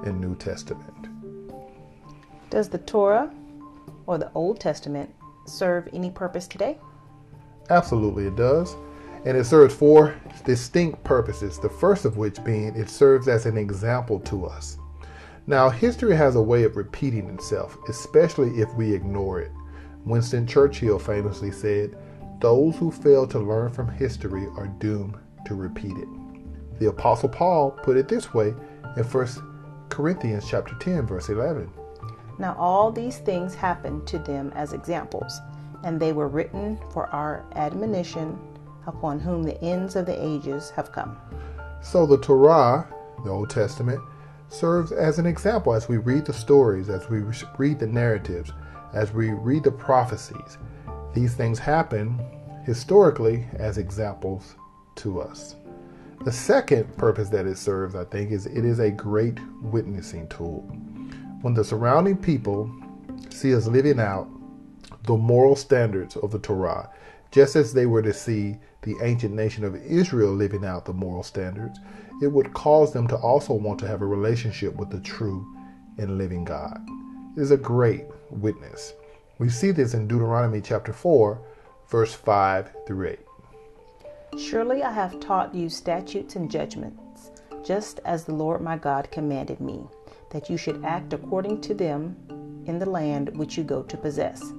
and 0.05 0.19
New 0.19 0.35
Testament. 0.35 0.91
Does 2.49 2.69
the 2.69 2.77
Torah 2.77 3.31
or 4.05 4.17
the 4.17 4.31
Old 4.33 4.59
Testament 4.59 5.13
serve 5.45 5.89
any 5.93 6.09
purpose 6.09 6.47
today? 6.47 6.77
Absolutely, 7.69 8.27
it 8.27 8.35
does. 8.35 8.75
And 9.25 9.35
it 9.35 9.45
serves 9.45 9.73
four 9.73 10.15
distinct 10.45 11.03
purposes. 11.03 11.57
The 11.57 11.69
first 11.69 12.05
of 12.05 12.17
which 12.17 12.43
being 12.43 12.75
it 12.75 12.89
serves 12.89 13.27
as 13.27 13.45
an 13.45 13.57
example 13.57 14.19
to 14.21 14.45
us. 14.45 14.77
Now, 15.47 15.69
history 15.69 16.15
has 16.15 16.35
a 16.35 16.41
way 16.41 16.63
of 16.63 16.75
repeating 16.75 17.29
itself, 17.29 17.77
especially 17.87 18.61
if 18.61 18.73
we 18.73 18.93
ignore 18.93 19.41
it. 19.41 19.51
Winston 20.03 20.47
Churchill 20.47 20.97
famously 20.97 21.51
said, 21.51 21.95
those 22.39 22.75
who 22.75 22.91
fail 22.91 23.27
to 23.27 23.39
learn 23.39 23.71
from 23.71 23.87
history 23.87 24.47
are 24.57 24.67
doomed 24.67 25.17
to 25.45 25.55
repeat 25.55 25.95
it. 25.97 26.07
The 26.79 26.89
apostle 26.89 27.29
Paul 27.29 27.71
put 27.71 27.95
it 27.95 28.07
this 28.07 28.33
way 28.33 28.53
in 28.97 29.03
1 29.03 29.27
Corinthians 29.89 30.45
chapter 30.49 30.75
10 30.79 31.07
verse 31.07 31.29
11. 31.29 31.71
Now 32.37 32.55
all 32.59 32.91
these 32.91 33.19
things 33.19 33.55
happened 33.55 34.05
to 34.07 34.19
them 34.19 34.51
as 34.55 34.73
examples, 34.73 35.39
and 35.83 35.99
they 35.99 36.11
were 36.11 36.27
written 36.27 36.77
for 36.91 37.07
our 37.07 37.45
admonition 37.55 38.37
upon 38.87 39.19
whom 39.19 39.43
the 39.43 39.61
ends 39.63 39.95
of 39.95 40.05
the 40.05 40.23
ages 40.23 40.71
have 40.71 40.91
come. 40.91 41.17
So 41.81 42.05
the 42.05 42.17
Torah, 42.17 42.87
the 43.23 43.29
Old 43.29 43.49
Testament, 43.49 44.01
serves 44.55 44.91
as 44.91 45.19
an 45.19 45.25
example 45.25 45.73
as 45.73 45.89
we 45.89 45.97
read 45.97 46.25
the 46.25 46.33
stories, 46.33 46.89
as 46.89 47.09
we 47.09 47.19
read 47.57 47.79
the 47.79 47.87
narratives, 47.87 48.51
as 48.93 49.11
we 49.11 49.31
read 49.31 49.63
the 49.63 49.71
prophecies, 49.71 50.57
these 51.13 51.33
things 51.33 51.59
happen 51.59 52.19
historically 52.65 53.45
as 53.53 53.77
examples 53.77 54.55
to 54.95 55.21
us. 55.21 55.55
The 56.23 56.31
second 56.31 56.95
purpose 56.97 57.29
that 57.29 57.45
it 57.45 57.57
serves, 57.57 57.95
I 57.95 58.05
think, 58.05 58.31
is 58.31 58.45
it 58.47 58.65
is 58.65 58.79
a 58.79 58.89
great 58.89 59.37
witnessing 59.61 60.27
tool. 60.27 60.61
When 61.41 61.53
the 61.53 61.63
surrounding 61.63 62.17
people 62.17 62.73
see 63.29 63.53
us 63.53 63.67
living 63.67 63.99
out 63.99 64.27
the 65.03 65.15
moral 65.15 65.55
standards 65.55 66.15
of 66.15 66.31
the 66.31 66.39
Torah, 66.39 66.89
just 67.31 67.55
as 67.55 67.73
they 67.73 67.85
were 67.85 68.01
to 68.01 68.13
see 68.13 68.57
the 68.81 68.95
ancient 69.03 69.33
nation 69.33 69.63
of 69.63 69.75
Israel 69.75 70.33
living 70.33 70.65
out 70.65 70.85
the 70.85 70.93
moral 70.93 71.23
standards, 71.23 71.79
it 72.21 72.27
would 72.27 72.53
cause 72.53 72.93
them 72.93 73.07
to 73.07 73.17
also 73.17 73.53
want 73.53 73.79
to 73.79 73.87
have 73.87 74.01
a 74.01 74.05
relationship 74.05 74.75
with 74.75 74.89
the 74.89 74.99
true 75.01 75.45
and 75.97 76.17
living 76.17 76.43
God. 76.43 76.79
It 77.35 77.41
is 77.41 77.51
a 77.51 77.57
great 77.57 78.05
witness. 78.29 78.93
We 79.37 79.49
see 79.49 79.71
this 79.71 79.93
in 79.93 80.07
Deuteronomy 80.07 80.61
chapter 80.61 80.93
4, 80.93 81.41
verse 81.89 82.13
5 82.13 82.71
through 82.87 83.09
8. 83.09 83.19
Surely 84.39 84.83
I 84.83 84.91
have 84.91 85.19
taught 85.19 85.53
you 85.53 85.69
statutes 85.69 86.35
and 86.35 86.49
judgments, 86.49 87.31
just 87.65 87.99
as 88.05 88.23
the 88.23 88.33
Lord 88.33 88.61
my 88.61 88.77
God 88.77 89.09
commanded 89.11 89.59
me, 89.59 89.83
that 90.31 90.49
you 90.49 90.57
should 90.57 90.83
act 90.83 91.13
according 91.13 91.61
to 91.61 91.73
them 91.73 92.15
in 92.65 92.79
the 92.79 92.89
land 92.89 93.35
which 93.37 93.57
you 93.57 93.63
go 93.63 93.83
to 93.83 93.97
possess. 93.97 94.53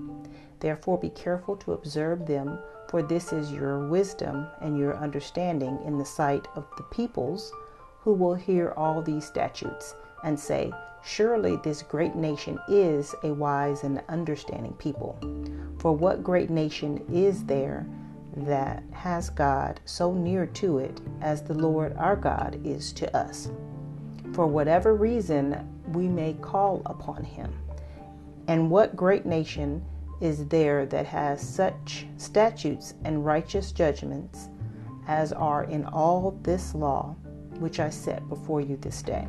Therefore 0.61 0.99
be 0.99 1.11
careful 1.11 1.57
to 1.59 1.73
observe 1.73 2.27
them, 2.27 2.59
for 2.89 3.03
this 3.03 3.33
is 3.33 3.53
your 3.53 3.89
wisdom 3.89 4.47
and 4.61 4.79
your 4.79 4.97
understanding 4.97 5.79
in 5.85 5.99
the 5.99 6.05
sight 6.05 6.47
of 6.55 6.67
the 6.77 6.83
peoples 6.85 7.53
who 8.01 8.13
will 8.13 8.35
hear 8.35 8.73
all 8.77 9.03
these 9.03 9.25
statutes 9.25 9.95
and 10.25 10.39
say, 10.39 10.73
Surely 11.05 11.57
this 11.63 11.83
great 11.83 12.17
nation 12.17 12.59
is 12.69 13.15
a 13.23 13.33
wise 13.33 13.85
and 13.85 14.03
understanding 14.09 14.73
people. 14.75 15.17
For 15.79 15.93
what 15.93 16.25
great 16.25 16.51
nation 16.51 17.05
is 17.13 17.45
there 17.45 17.87
that 18.37 18.83
has 18.91 19.31
God 19.31 19.81
so 19.85 20.13
near 20.13 20.47
to 20.47 20.79
it 20.79 21.01
as 21.21 21.43
the 21.43 21.55
Lord 21.55 21.95
our 21.97 22.17
God 22.17 22.61
is 22.65 22.93
to 22.95 23.17
us? 23.17 23.51
For 24.33 24.47
whatever 24.47 24.95
reason 24.95 25.81
we 25.93 26.09
may 26.09 26.35
call 26.35 26.83
upon 26.87 27.23
him. 27.23 27.53
And 28.49 28.71
what 28.71 28.97
great 28.97 29.27
nation 29.27 29.85
is 30.21 30.47
there 30.47 30.87
that 30.87 31.07
has 31.07 31.47
such 31.47 32.07
statutes 32.17 32.95
and 33.05 33.25
righteous 33.25 33.73
judgments 33.73 34.49
as 35.09 35.33
are 35.33 35.65
in 35.65 35.85
all 35.87 36.39
this 36.43 36.75
law 36.75 37.15
which 37.59 37.81
I 37.81 37.91
set 37.91 38.29
before 38.29 38.61
you 38.61 38.77
this 38.77 39.03
day? 39.03 39.27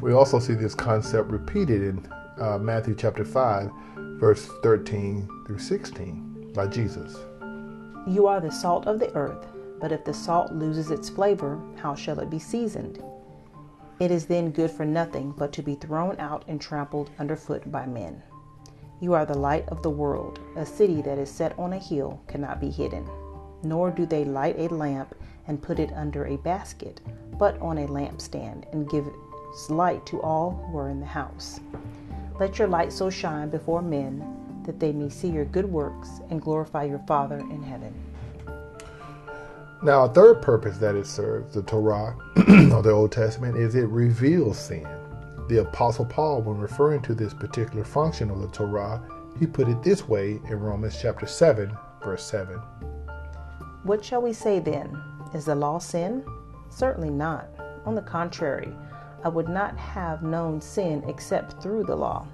We 0.00 0.12
also 0.12 0.38
see 0.38 0.54
this 0.54 0.74
concept 0.74 1.30
repeated 1.30 1.82
in 1.82 2.08
uh, 2.38 2.58
Matthew 2.58 2.94
chapter 2.94 3.24
5, 3.24 3.70
verse 4.18 4.48
13 4.62 5.28
through 5.46 5.58
16 5.58 6.52
by 6.54 6.66
Jesus. 6.66 7.16
You 8.06 8.26
are 8.26 8.40
the 8.40 8.50
salt 8.50 8.86
of 8.86 8.98
the 8.98 9.14
earth, 9.14 9.46
but 9.78 9.92
if 9.92 10.04
the 10.04 10.14
salt 10.14 10.52
loses 10.52 10.90
its 10.90 11.08
flavor, 11.08 11.60
how 11.76 11.94
shall 11.94 12.18
it 12.20 12.30
be 12.30 12.38
seasoned? 12.38 13.02
It 13.98 14.10
is 14.10 14.24
then 14.24 14.50
good 14.50 14.70
for 14.70 14.86
nothing 14.86 15.32
but 15.36 15.52
to 15.52 15.62
be 15.62 15.74
thrown 15.74 16.18
out 16.18 16.44
and 16.48 16.58
trampled 16.60 17.10
underfoot 17.18 17.70
by 17.70 17.84
men. 17.86 18.22
You 19.00 19.14
are 19.14 19.24
the 19.24 19.38
light 19.38 19.66
of 19.68 19.82
the 19.82 19.88
world. 19.88 20.40
A 20.56 20.66
city 20.66 21.00
that 21.02 21.16
is 21.16 21.30
set 21.30 21.58
on 21.58 21.72
a 21.72 21.78
hill 21.78 22.20
cannot 22.26 22.60
be 22.60 22.70
hidden. 22.70 23.08
Nor 23.62 23.90
do 23.90 24.04
they 24.04 24.26
light 24.26 24.58
a 24.58 24.68
lamp 24.68 25.14
and 25.46 25.62
put 25.62 25.78
it 25.78 25.90
under 25.94 26.26
a 26.26 26.36
basket, 26.36 27.00
but 27.38 27.58
on 27.62 27.78
a 27.78 27.86
lampstand, 27.86 28.70
and 28.72 28.90
give 28.90 29.06
light 29.70 30.04
to 30.06 30.20
all 30.20 30.50
who 30.70 30.78
are 30.78 30.90
in 30.90 31.00
the 31.00 31.06
house. 31.06 31.60
Let 32.38 32.58
your 32.58 32.68
light 32.68 32.92
so 32.92 33.08
shine 33.08 33.48
before 33.48 33.80
men 33.80 34.22
that 34.64 34.78
they 34.78 34.92
may 34.92 35.08
see 35.08 35.28
your 35.28 35.46
good 35.46 35.64
works 35.64 36.20
and 36.28 36.42
glorify 36.42 36.84
your 36.84 37.02
Father 37.06 37.38
in 37.38 37.62
heaven. 37.62 37.94
Now, 39.82 40.04
a 40.04 40.08
third 40.12 40.42
purpose 40.42 40.76
that 40.76 40.94
it 40.94 41.06
serves, 41.06 41.54
the 41.54 41.62
Torah 41.62 42.14
or 42.36 42.82
the 42.82 42.90
Old 42.90 43.12
Testament, 43.12 43.56
is 43.56 43.74
it 43.74 43.88
reveals 43.88 44.58
sin. 44.58 44.86
The 45.50 45.62
Apostle 45.62 46.04
Paul, 46.04 46.42
when 46.42 46.58
referring 46.58 47.02
to 47.02 47.12
this 47.12 47.34
particular 47.34 47.82
function 47.82 48.30
of 48.30 48.40
the 48.40 48.46
Torah, 48.46 49.02
he 49.36 49.48
put 49.48 49.68
it 49.68 49.82
this 49.82 50.06
way 50.06 50.40
in 50.48 50.60
Romans 50.60 50.96
chapter 51.02 51.26
7, 51.26 51.76
verse 52.04 52.22
7. 52.22 52.54
What 53.82 54.04
shall 54.04 54.22
we 54.22 54.32
say 54.32 54.60
then? 54.60 54.96
Is 55.34 55.46
the 55.46 55.56
law 55.56 55.80
sin? 55.80 56.24
Certainly 56.68 57.10
not. 57.10 57.48
On 57.84 57.96
the 57.96 58.00
contrary, 58.00 58.72
I 59.24 59.28
would 59.28 59.48
not 59.48 59.76
have 59.76 60.22
known 60.22 60.60
sin 60.60 61.02
except 61.08 61.60
through 61.60 61.82
the 61.82 61.96
law, 61.96 62.28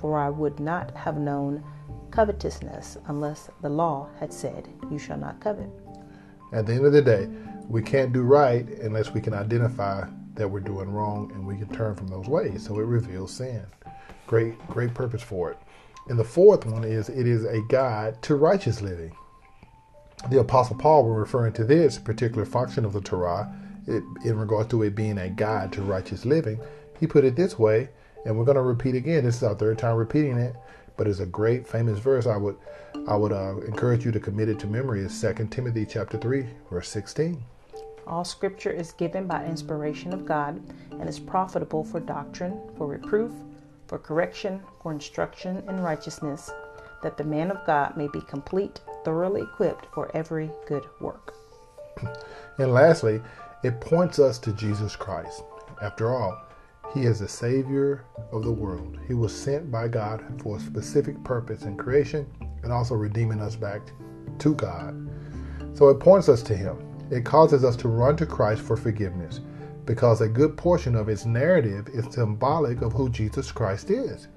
for 0.00 0.16
I 0.16 0.30
would 0.30 0.60
not 0.60 0.92
have 0.96 1.18
known 1.18 1.64
covetousness 2.12 2.96
unless 3.08 3.50
the 3.60 3.70
law 3.70 4.08
had 4.20 4.32
said, 4.32 4.68
You 4.88 5.00
shall 5.00 5.18
not 5.18 5.40
covet. 5.40 5.68
At 6.52 6.66
the 6.66 6.74
end 6.74 6.86
of 6.86 6.92
the 6.92 7.02
day, 7.02 7.28
we 7.66 7.82
can't 7.82 8.12
do 8.12 8.22
right 8.22 8.68
unless 8.78 9.12
we 9.12 9.20
can 9.20 9.34
identify 9.34 10.06
that 10.34 10.48
we're 10.48 10.60
doing 10.60 10.90
wrong 10.90 11.30
and 11.34 11.46
we 11.46 11.56
can 11.56 11.68
turn 11.68 11.94
from 11.94 12.08
those 12.08 12.26
ways. 12.26 12.64
So 12.66 12.78
it 12.78 12.84
reveals 12.84 13.32
sin. 13.32 13.64
Great, 14.26 14.58
great 14.68 14.94
purpose 14.94 15.22
for 15.22 15.50
it. 15.50 15.58
And 16.08 16.18
the 16.18 16.24
fourth 16.24 16.66
one 16.66 16.84
is 16.84 17.08
it 17.08 17.26
is 17.26 17.44
a 17.44 17.60
guide 17.68 18.20
to 18.22 18.34
righteous 18.34 18.80
living. 18.80 19.14
The 20.30 20.40
Apostle 20.40 20.76
Paul, 20.76 21.04
when 21.04 21.14
referring 21.14 21.52
to 21.54 21.64
this 21.64 21.98
particular 21.98 22.44
function 22.44 22.84
of 22.84 22.92
the 22.92 23.00
Torah, 23.00 23.52
it, 23.86 24.02
in 24.24 24.38
regard 24.38 24.70
to 24.70 24.82
it 24.84 24.94
being 24.94 25.18
a 25.18 25.28
guide 25.28 25.72
to 25.72 25.82
righteous 25.82 26.24
living, 26.24 26.60
he 26.98 27.06
put 27.06 27.24
it 27.24 27.34
this 27.34 27.58
way, 27.58 27.88
and 28.24 28.38
we're 28.38 28.44
going 28.44 28.56
to 28.56 28.62
repeat 28.62 28.94
again. 28.94 29.24
This 29.24 29.36
is 29.36 29.42
our 29.42 29.56
third 29.56 29.78
time 29.78 29.96
repeating 29.96 30.38
it, 30.38 30.54
but 30.96 31.08
it's 31.08 31.18
a 31.18 31.26
great 31.26 31.66
famous 31.66 31.98
verse. 31.98 32.26
I 32.26 32.36
would, 32.36 32.56
I 33.08 33.16
would 33.16 33.32
uh, 33.32 33.58
encourage 33.66 34.04
you 34.04 34.12
to 34.12 34.20
commit 34.20 34.48
it 34.48 34.60
to 34.60 34.68
memory. 34.68 35.00
Is 35.00 35.12
Second 35.12 35.50
Timothy 35.50 35.84
chapter 35.84 36.16
three, 36.16 36.46
verse 36.70 36.88
sixteen. 36.88 37.42
All 38.06 38.24
scripture 38.24 38.70
is 38.70 38.92
given 38.92 39.26
by 39.26 39.44
inspiration 39.44 40.12
of 40.12 40.26
God 40.26 40.60
and 40.92 41.08
is 41.08 41.18
profitable 41.18 41.84
for 41.84 42.00
doctrine, 42.00 42.60
for 42.76 42.86
reproof, 42.86 43.32
for 43.86 43.98
correction, 43.98 44.60
for 44.82 44.92
instruction 44.92 45.62
in 45.68 45.80
righteousness, 45.80 46.50
that 47.02 47.16
the 47.16 47.24
man 47.24 47.50
of 47.50 47.64
God 47.66 47.96
may 47.96 48.08
be 48.08 48.20
complete, 48.22 48.80
thoroughly 49.04 49.42
equipped 49.42 49.86
for 49.94 50.10
every 50.14 50.50
good 50.66 50.84
work. 51.00 51.34
And 52.58 52.74
lastly, 52.74 53.22
it 53.62 53.80
points 53.80 54.18
us 54.18 54.38
to 54.40 54.52
Jesus 54.52 54.94
Christ. 54.94 55.42
After 55.80 56.14
all, 56.14 56.38
he 56.94 57.04
is 57.06 57.20
the 57.20 57.28
Savior 57.28 58.04
of 58.32 58.44
the 58.44 58.52
world. 58.52 58.98
He 59.08 59.14
was 59.14 59.34
sent 59.34 59.70
by 59.70 59.88
God 59.88 60.22
for 60.42 60.58
a 60.58 60.60
specific 60.60 61.22
purpose 61.24 61.62
in 61.62 61.78
creation 61.78 62.26
and 62.62 62.70
also 62.70 62.94
redeeming 62.94 63.40
us 63.40 63.56
back 63.56 63.80
to 64.40 64.54
God. 64.54 65.08
So 65.74 65.88
it 65.88 66.00
points 66.00 66.28
us 66.28 66.42
to 66.42 66.56
Him. 66.56 66.91
It 67.12 67.26
causes 67.26 67.62
us 67.62 67.76
to 67.76 67.88
run 67.88 68.16
to 68.16 68.24
Christ 68.24 68.62
for 68.62 68.74
forgiveness 68.74 69.40
because 69.84 70.22
a 70.22 70.28
good 70.28 70.56
portion 70.56 70.96
of 70.96 71.10
its 71.10 71.26
narrative 71.26 71.88
is 71.88 72.06
symbolic 72.10 72.80
of 72.80 72.94
who 72.94 73.10
Jesus 73.10 73.52
Christ 73.52 73.90
is 73.90 74.28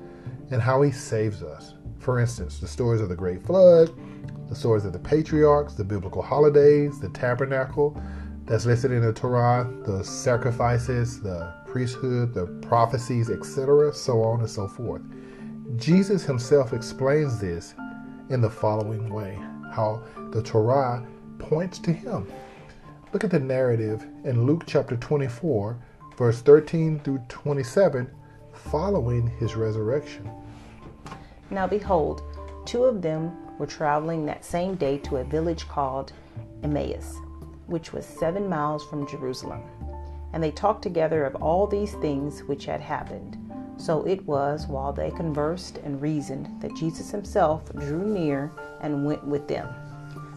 and 0.52 0.62
how 0.62 0.82
He 0.82 0.92
saves 0.92 1.42
us. 1.42 1.76
For 2.00 2.20
instance, 2.20 2.60
the 2.60 2.68
stories 2.68 3.00
of 3.00 3.08
the 3.08 3.16
Great 3.16 3.42
Flood, 3.46 3.92
the 4.50 4.56
stories 4.56 4.84
of 4.84 4.92
the 4.92 5.00
patriarchs, 5.00 5.76
the 5.76 5.86
biblical 5.86 6.22
holidays, 6.22 7.00
the 7.00 7.08
tabernacle, 7.08 7.98
that's 8.44 8.66
listed 8.66 8.92
in 8.92 9.02
the 9.02 9.14
Torah, 9.14 9.72
the 9.86 10.04
sacrifices, 10.04 11.22
the 11.22 11.54
priesthood, 11.66 12.34
the 12.34 12.48
prophecies, 12.62 13.30
etc., 13.30 13.94
so 13.94 14.22
on 14.22 14.42
and 14.42 14.50
so 14.50 14.68
forth. 14.68 15.02
Jesus 15.78 16.26
himself 16.26 16.74
explains 16.74 17.40
this 17.40 17.74
in 18.30 18.42
the 18.42 18.50
following 18.50 19.14
way 19.14 19.40
how 19.72 20.04
the 20.32 20.44
Torah 20.44 21.08
points 21.40 21.80
to 21.80 21.94
him. 21.94 22.28
Look 23.16 23.24
at 23.24 23.32
the 23.32 23.40
narrative 23.40 24.06
in 24.26 24.46
Luke 24.46 24.66
chapter 24.68 24.98
24, 24.98 25.78
verse 26.18 26.42
13 26.42 27.00
through 27.00 27.20
27, 27.30 28.12
following 28.52 29.28
his 29.40 29.56
resurrection. 29.56 30.30
Now 31.50 31.66
behold, 31.66 32.24
two 32.66 32.84
of 32.84 33.02
them 33.02 33.32
were 33.58 33.68
traveling 33.68 34.26
that 34.26 34.44
same 34.44 34.76
day 34.76 34.98
to 34.98 35.16
a 35.16 35.24
village 35.24 35.66
called 35.70 36.12
Emmaus 36.62 37.16
which 37.68 37.94
was 37.94 38.06
seven 38.06 38.50
miles 38.50 38.86
from 38.86 39.08
Jerusalem. 39.08 39.62
And 40.34 40.44
they 40.44 40.52
talked 40.52 40.82
together 40.82 41.24
of 41.24 41.36
all 41.36 41.68
these 41.68 41.94
things 41.94 42.44
which 42.44 42.66
had 42.66 42.82
happened. 42.82 43.38
So 43.78 44.06
it 44.06 44.28
was 44.28 44.68
while 44.68 44.92
they 44.92 45.12
conversed 45.12 45.78
and 45.86 46.02
reasoned 46.02 46.50
that 46.62 46.76
Jesus 46.76 47.12
himself 47.12 47.72
drew 47.76 48.06
near 48.06 48.52
and 48.82 49.06
went 49.06 49.26
with 49.26 49.48
them. 49.48 49.70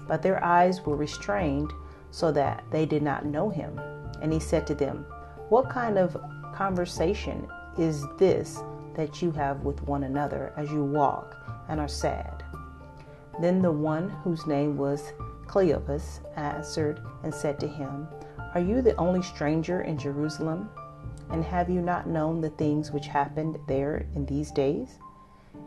But 0.07 0.23
their 0.23 0.43
eyes 0.45 0.87
were 0.87 0.95
restrained 0.95 1.73
so 2.11 2.33
that 2.33 2.65
they 2.71 2.87
did 2.87 3.03
not 3.03 3.27
know 3.27 3.51
him. 3.51 3.79
And 4.21 4.33
he 4.33 4.41
said 4.41 4.67
to 4.69 4.75
them, 4.75 5.05
What 5.49 5.71
kind 5.71 5.99
of 5.99 6.17
conversation 6.55 7.49
is 7.79 8.05
this 8.19 8.61
that 8.95 9.23
you 9.23 9.31
have 9.33 9.63
with 9.65 9.83
one 9.83 10.05
another 10.05 10.53
as 10.57 10.71
you 10.71 10.85
walk 10.85 11.37
and 11.69 11.81
are 11.81 11.89
sad? 11.89 12.43
Then 13.41 13.63
the 13.63 13.71
one 13.71 14.11
whose 14.11 14.47
name 14.47 14.77
was 14.77 15.13
Cleopas 15.47 16.21
answered 16.37 17.01
and 17.23 17.33
said 17.33 17.61
to 17.61 17.69
him, 17.69 18.09
Are 18.55 18.61
you 18.61 18.83
the 18.83 18.97
only 18.97 19.23
stranger 19.23 19.83
in 19.83 19.97
Jerusalem? 19.97 20.71
And 21.31 21.45
have 21.45 21.69
you 21.69 21.81
not 21.81 22.09
known 22.09 22.41
the 22.41 22.51
things 22.51 22.91
which 22.91 23.07
happened 23.07 23.59
there 23.69 24.07
in 24.15 24.27
these 24.27 24.51
days? 24.51 24.99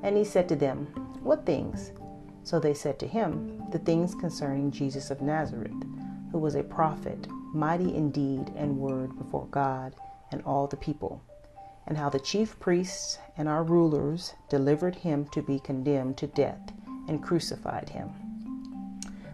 And 0.03 0.17
he 0.17 0.23
said 0.23 0.49
to 0.49 0.55
them, 0.55 0.85
What 1.23 1.45
things? 1.45 1.91
So 2.43 2.59
they 2.59 2.73
said 2.73 2.99
to 2.99 3.07
him, 3.07 3.61
The 3.71 3.79
things 3.79 4.15
concerning 4.15 4.71
Jesus 4.71 5.11
of 5.11 5.21
Nazareth, 5.21 5.73
who 6.31 6.37
was 6.37 6.55
a 6.55 6.63
prophet, 6.63 7.27
mighty 7.53 7.95
in 7.95 8.11
deed 8.11 8.51
and 8.55 8.77
word 8.77 9.17
before 9.17 9.47
God 9.51 9.95
and 10.31 10.41
all 10.43 10.67
the 10.67 10.77
people, 10.77 11.21
and 11.87 11.97
how 11.97 12.09
the 12.09 12.19
chief 12.19 12.59
priests 12.59 13.17
and 13.37 13.47
our 13.47 13.63
rulers 13.63 14.33
delivered 14.49 14.95
him 14.95 15.25
to 15.29 15.41
be 15.41 15.59
condemned 15.59 16.17
to 16.17 16.27
death 16.27 16.71
and 17.07 17.23
crucified 17.23 17.89
him 17.89 18.11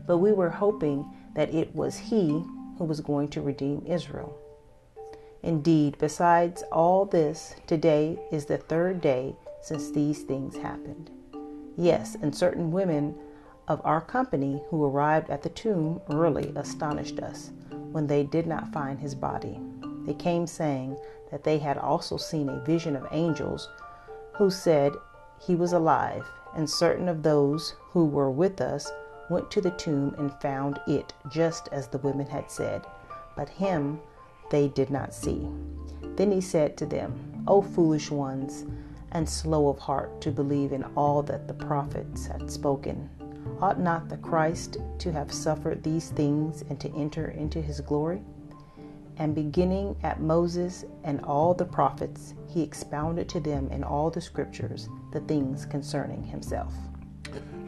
but 0.07 0.17
we 0.17 0.31
were 0.31 0.49
hoping 0.49 1.05
that 1.35 1.53
it 1.53 1.75
was 1.75 1.97
He 1.97 2.43
who 2.77 2.85
was 2.85 3.01
going 3.01 3.27
to 3.27 3.41
redeem 3.41 3.83
Israel. 3.85 4.35
Indeed, 5.43 5.97
besides 5.99 6.63
all 6.71 7.05
this, 7.05 7.53
today 7.67 8.17
is 8.31 8.45
the 8.45 8.57
third 8.57 9.01
day 9.01 9.35
since 9.61 9.91
these 9.91 10.23
things 10.23 10.55
happened. 10.55 11.11
Yes, 11.75 12.15
and 12.21 12.33
certain 12.33 12.71
women 12.71 13.15
of 13.67 13.81
our 13.83 14.01
company 14.01 14.61
who 14.69 14.85
arrived 14.85 15.29
at 15.29 15.41
the 15.41 15.49
tomb 15.49 16.01
early 16.11 16.53
astonished 16.55 17.19
us 17.19 17.51
when 17.91 18.07
they 18.07 18.23
did 18.23 18.47
not 18.47 18.71
find 18.71 18.99
his 18.99 19.13
body. 19.13 19.59
They 20.05 20.13
came 20.13 20.47
saying 20.47 20.97
that 21.31 21.43
they 21.43 21.57
had 21.57 21.77
also 21.77 22.17
seen 22.17 22.47
a 22.47 22.63
vision 22.63 22.95
of 22.95 23.07
angels 23.11 23.69
who 24.35 24.49
said 24.49 24.93
he 25.39 25.55
was 25.55 25.73
alive, 25.73 26.25
and 26.55 26.69
certain 26.69 27.09
of 27.09 27.23
those 27.23 27.75
who 27.89 28.05
were 28.05 28.31
with 28.31 28.61
us 28.61 28.89
went 29.29 29.51
to 29.51 29.61
the 29.61 29.71
tomb 29.71 30.15
and 30.17 30.31
found 30.41 30.79
it 30.87 31.13
just 31.29 31.67
as 31.71 31.87
the 31.87 31.97
women 31.97 32.25
had 32.25 32.49
said, 32.49 32.85
but 33.35 33.49
him 33.49 33.99
they 34.49 34.69
did 34.69 34.89
not 34.89 35.13
see. 35.13 35.47
Then 36.15 36.31
he 36.31 36.39
said 36.39 36.77
to 36.77 36.85
them, 36.85 37.43
O 37.47 37.61
foolish 37.61 38.09
ones, 38.09 38.65
and 39.11 39.27
slow 39.27 39.67
of 39.67 39.79
heart 39.79 40.21
to 40.21 40.31
believe 40.31 40.71
in 40.71 40.83
all 40.95 41.21
that 41.23 41.47
the 41.47 41.53
prophets 41.53 42.27
had 42.27 42.49
spoken. 42.49 43.09
Ought 43.59 43.79
not 43.79 44.07
the 44.07 44.17
Christ 44.17 44.77
to 44.99 45.11
have 45.11 45.33
suffered 45.33 45.81
these 45.81 46.11
things 46.11 46.63
and 46.69 46.79
to 46.79 46.93
enter 46.93 47.29
into 47.29 47.59
his 47.59 47.81
glory? 47.81 48.21
And 49.17 49.33
beginning 49.33 49.95
at 50.03 50.21
Moses 50.21 50.85
and 51.03 51.21
all 51.21 51.55
the 51.55 51.65
prophets, 51.65 52.35
he 52.47 52.61
expounded 52.61 53.27
to 53.29 53.39
them 53.39 53.67
in 53.69 53.83
all 53.83 54.11
the 54.11 54.21
scriptures 54.21 54.89
the 55.11 55.21
things 55.21 55.65
concerning 55.65 56.23
himself. 56.23 56.71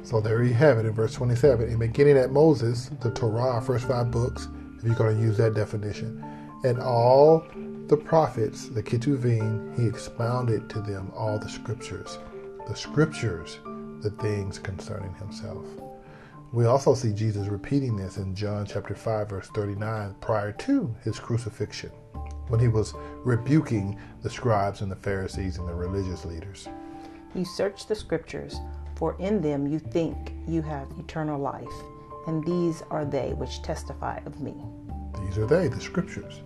So 0.03 0.21
there 0.21 0.43
you 0.43 0.53
have 0.53 0.77
it 0.77 0.85
in 0.85 0.93
verse 0.93 1.15
27. 1.15 1.69
In 1.69 1.79
beginning 1.79 2.17
at 2.17 2.31
Moses, 2.31 2.91
the 3.01 3.09
Torah, 3.09 3.59
first 3.59 3.87
five 3.87 4.11
books, 4.11 4.47
if 4.77 4.83
you're 4.83 4.93
going 4.93 5.17
to 5.17 5.23
use 5.23 5.37
that 5.37 5.55
definition, 5.55 6.23
and 6.63 6.79
all 6.79 7.43
the 7.87 7.97
prophets, 7.97 8.69
the 8.69 8.83
Ketuvim, 8.83 9.75
he 9.75 9.87
expounded 9.87 10.69
to 10.69 10.81
them 10.81 11.11
all 11.15 11.39
the 11.39 11.49
scriptures. 11.49 12.19
The 12.67 12.75
scriptures, 12.75 13.57
the 14.01 14.11
things 14.11 14.59
concerning 14.59 15.13
himself. 15.15 15.65
We 16.51 16.65
also 16.65 16.95
see 16.95 17.13
Jesus 17.13 17.47
repeating 17.47 17.95
this 17.95 18.17
in 18.17 18.33
John 18.33 18.65
chapter 18.65 18.95
5 18.95 19.29
verse 19.29 19.47
39 19.49 20.15
prior 20.19 20.51
to 20.53 20.95
his 21.03 21.19
crucifixion 21.19 21.91
when 22.47 22.59
he 22.59 22.67
was 22.67 22.93
rebuking 23.23 23.99
the 24.23 24.29
scribes 24.29 24.81
and 24.81 24.91
the 24.91 24.95
Pharisees 24.95 25.57
and 25.57 25.67
the 25.67 25.73
religious 25.73 26.25
leaders. 26.25 26.67
You 27.35 27.45
search 27.45 27.85
the 27.85 27.95
scriptures, 27.95 28.59
for 28.95 29.15
in 29.19 29.41
them 29.41 29.67
you 29.67 29.77
think 29.79 30.33
you 30.47 30.63
have 30.63 30.87
eternal 30.97 31.39
life, 31.39 31.67
and 32.25 32.43
these 32.43 32.81
are 32.89 33.05
they 33.05 33.33
which 33.33 33.61
testify 33.61 34.19
of 34.25 34.41
me. 34.41 34.55
These 35.23 35.37
are 35.37 35.45
they, 35.45 35.67
the 35.67 35.79
scriptures. 35.79 36.41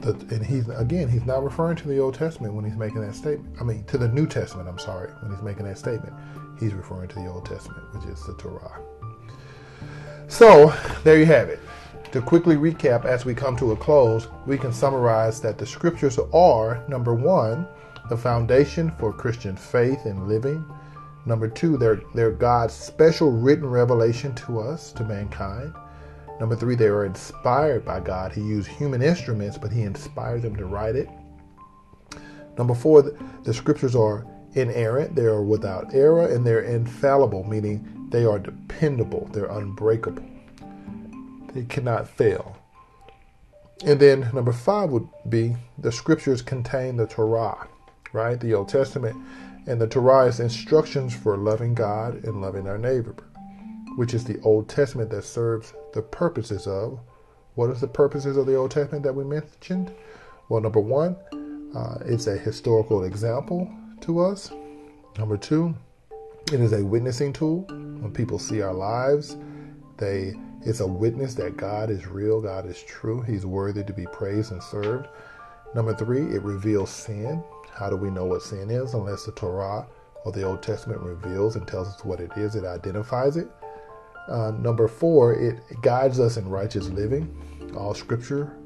The, 0.00 0.12
and 0.34 0.44
he's 0.44 0.68
again, 0.68 1.08
he's 1.08 1.26
not 1.26 1.42
referring 1.42 1.76
to 1.76 1.88
the 1.88 1.98
Old 1.98 2.14
Testament 2.14 2.54
when 2.54 2.64
he's 2.64 2.76
making 2.76 3.00
that 3.02 3.14
statement. 3.14 3.54
I 3.60 3.64
mean, 3.64 3.84
to 3.84 3.98
the 3.98 4.08
New 4.08 4.26
Testament. 4.26 4.68
I'm 4.68 4.78
sorry, 4.78 5.10
when 5.20 5.30
he's 5.30 5.42
making 5.42 5.64
that 5.66 5.78
statement, 5.78 6.14
he's 6.58 6.74
referring 6.74 7.08
to 7.08 7.14
the 7.16 7.26
Old 7.26 7.44
Testament, 7.44 7.82
which 7.94 8.04
is 8.04 8.24
the 8.24 8.34
Torah. 8.34 8.80
So 10.28 10.72
there 11.04 11.18
you 11.18 11.26
have 11.26 11.48
it. 11.48 11.60
To 12.12 12.20
quickly 12.20 12.56
recap, 12.56 13.04
as 13.04 13.24
we 13.24 13.34
come 13.34 13.56
to 13.56 13.72
a 13.72 13.76
close, 13.76 14.26
we 14.46 14.58
can 14.58 14.72
summarize 14.72 15.40
that 15.42 15.58
the 15.58 15.66
Scriptures 15.66 16.18
are 16.32 16.82
number 16.88 17.14
one, 17.14 17.68
the 18.08 18.16
foundation 18.16 18.90
for 18.98 19.12
Christian 19.12 19.56
faith 19.56 20.06
and 20.06 20.26
living. 20.26 20.64
Number 21.26 21.46
two, 21.46 21.76
they're, 21.76 22.00
they're 22.14 22.32
God's 22.32 22.74
special 22.74 23.30
written 23.30 23.66
revelation 23.66 24.34
to 24.36 24.60
us, 24.60 24.92
to 24.92 25.04
mankind. 25.04 25.74
Number 26.40 26.56
three, 26.56 26.74
they 26.74 26.86
are 26.86 27.04
inspired 27.04 27.84
by 27.84 28.00
God. 28.00 28.32
He 28.32 28.40
used 28.40 28.66
human 28.66 29.02
instruments, 29.02 29.58
but 29.58 29.70
He 29.70 29.82
inspired 29.82 30.40
them 30.40 30.56
to 30.56 30.64
write 30.64 30.96
it. 30.96 31.08
Number 32.56 32.74
four, 32.74 33.02
the 33.44 33.52
scriptures 33.52 33.94
are 33.94 34.26
inerrant, 34.54 35.14
they 35.14 35.26
are 35.26 35.42
without 35.42 35.94
error, 35.94 36.26
and 36.26 36.44
they're 36.44 36.62
infallible, 36.62 37.44
meaning 37.44 38.08
they 38.10 38.24
are 38.24 38.38
dependable, 38.38 39.28
they're 39.32 39.50
unbreakable, 39.50 40.24
they 41.54 41.64
cannot 41.64 42.08
fail. 42.08 42.56
And 43.84 44.00
then 44.00 44.30
number 44.34 44.52
five 44.52 44.90
would 44.90 45.08
be 45.28 45.56
the 45.78 45.92
scriptures 45.92 46.42
contain 46.42 46.96
the 46.96 47.06
Torah, 47.06 47.68
right? 48.12 48.40
The 48.40 48.54
Old 48.54 48.68
Testament. 48.68 49.16
And 49.66 49.80
the 49.80 49.86
Torah 49.86 50.26
is 50.26 50.40
instructions 50.40 51.14
for 51.14 51.36
loving 51.36 51.74
God 51.74 52.24
and 52.24 52.40
loving 52.40 52.66
our 52.66 52.78
neighbor 52.78 53.14
which 54.00 54.14
is 54.14 54.24
the 54.24 54.40
Old 54.40 54.66
Testament 54.66 55.10
that 55.10 55.24
serves 55.24 55.74
the 55.92 56.00
purposes 56.00 56.66
of. 56.66 56.98
What 57.54 57.68
is 57.68 57.82
the 57.82 57.86
purposes 57.86 58.38
of 58.38 58.46
the 58.46 58.56
Old 58.56 58.70
Testament 58.70 59.04
that 59.04 59.14
we 59.14 59.24
mentioned? 59.24 59.92
Well, 60.48 60.62
number 60.62 60.80
one, 60.80 61.16
uh, 61.76 61.98
it's 62.06 62.26
a 62.26 62.34
historical 62.34 63.04
example 63.04 63.70
to 64.00 64.20
us. 64.20 64.52
Number 65.18 65.36
two, 65.36 65.74
it 66.50 66.60
is 66.60 66.72
a 66.72 66.82
witnessing 66.82 67.34
tool. 67.34 67.66
When 67.68 68.10
people 68.10 68.38
see 68.38 68.62
our 68.62 68.72
lives, 68.72 69.36
they 69.98 70.34
it's 70.62 70.80
a 70.80 70.86
witness 70.86 71.34
that 71.34 71.58
God 71.58 71.90
is 71.90 72.06
real, 72.06 72.40
God 72.40 72.64
is 72.64 72.82
true, 72.82 73.20
He's 73.20 73.44
worthy 73.44 73.84
to 73.84 73.92
be 73.92 74.06
praised 74.06 74.50
and 74.50 74.62
served. 74.62 75.08
Number 75.74 75.94
three, 75.94 76.22
it 76.34 76.40
reveals 76.40 76.88
sin. 76.88 77.44
How 77.74 77.90
do 77.90 77.96
we 77.96 78.08
know 78.08 78.24
what 78.24 78.40
sin 78.40 78.70
is 78.70 78.94
unless 78.94 79.26
the 79.26 79.32
Torah 79.32 79.86
or 80.24 80.32
the 80.32 80.44
Old 80.44 80.62
Testament 80.62 81.02
reveals 81.02 81.56
and 81.56 81.68
tells 81.68 81.88
us 81.88 82.02
what 82.02 82.20
it 82.20 82.30
is? 82.38 82.56
It 82.56 82.64
identifies 82.64 83.36
it. 83.36 83.50
Uh, 84.30 84.52
number 84.52 84.86
four, 84.86 85.34
it 85.34 85.60
guides 85.82 86.20
us 86.20 86.36
in 86.36 86.48
righteous 86.48 86.88
living. 86.88 87.36
All 87.76 87.94
scripture 87.94 88.56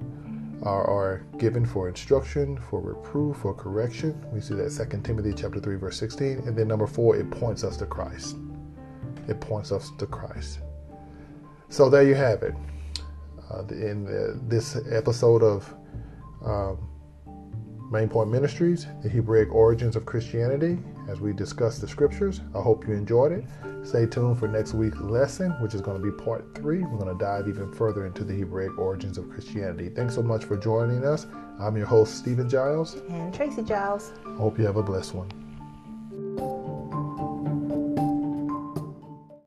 are, 0.62 0.84
are, 0.84 1.26
given 1.38 1.64
for 1.64 1.88
instruction, 1.88 2.58
for 2.58 2.80
reproof, 2.80 3.38
for 3.38 3.54
correction. 3.54 4.14
We 4.32 4.40
see 4.40 4.54
that 4.54 4.70
2 4.70 5.00
Timothy 5.02 5.32
chapter 5.34 5.60
3, 5.60 5.76
verse 5.76 5.98
16. 5.98 6.38
And 6.46 6.56
then 6.56 6.68
number 6.68 6.86
four, 6.86 7.16
it 7.16 7.30
points 7.30 7.64
us 7.64 7.76
to 7.78 7.86
Christ. 7.86 8.36
It 9.28 9.40
points 9.40 9.72
us 9.72 9.90
to 9.98 10.06
Christ. 10.06 10.60
So 11.68 11.90
there 11.90 12.02
you 12.02 12.14
have 12.14 12.42
it. 12.42 12.54
Uh, 13.50 13.64
in 13.70 14.04
the, 14.04 14.40
this 14.48 14.76
episode 14.90 15.42
of 15.42 15.74
um, 16.44 16.88
Main 17.94 18.08
Point 18.08 18.28
Ministries, 18.28 18.88
the 19.04 19.08
Hebraic 19.08 19.54
origins 19.54 19.94
of 19.94 20.04
Christianity, 20.04 20.78
as 21.08 21.20
we 21.20 21.32
discuss 21.32 21.78
the 21.78 21.86
scriptures. 21.86 22.40
I 22.52 22.60
hope 22.60 22.88
you 22.88 22.92
enjoyed 22.92 23.30
it. 23.30 23.44
Stay 23.84 24.04
tuned 24.04 24.36
for 24.36 24.48
next 24.48 24.74
week's 24.74 24.98
lesson, 24.98 25.52
which 25.62 25.74
is 25.74 25.80
going 25.80 26.02
to 26.02 26.02
be 26.02 26.10
part 26.10 26.44
three. 26.56 26.80
We're 26.80 26.98
going 26.98 27.16
to 27.16 27.24
dive 27.24 27.46
even 27.46 27.70
further 27.72 28.04
into 28.04 28.24
the 28.24 28.34
Hebraic 28.34 28.76
origins 28.78 29.16
of 29.16 29.30
Christianity. 29.30 29.90
Thanks 29.90 30.16
so 30.16 30.22
much 30.22 30.44
for 30.44 30.56
joining 30.56 31.04
us. 31.04 31.28
I'm 31.60 31.76
your 31.76 31.86
host, 31.86 32.16
Stephen 32.16 32.48
Giles. 32.48 32.96
And 33.10 33.32
Tracy 33.32 33.62
Giles. 33.62 34.10
I 34.26 34.34
Hope 34.38 34.58
you 34.58 34.66
have 34.66 34.76
a 34.76 34.82
blessed 34.82 35.14
one. 35.14 35.43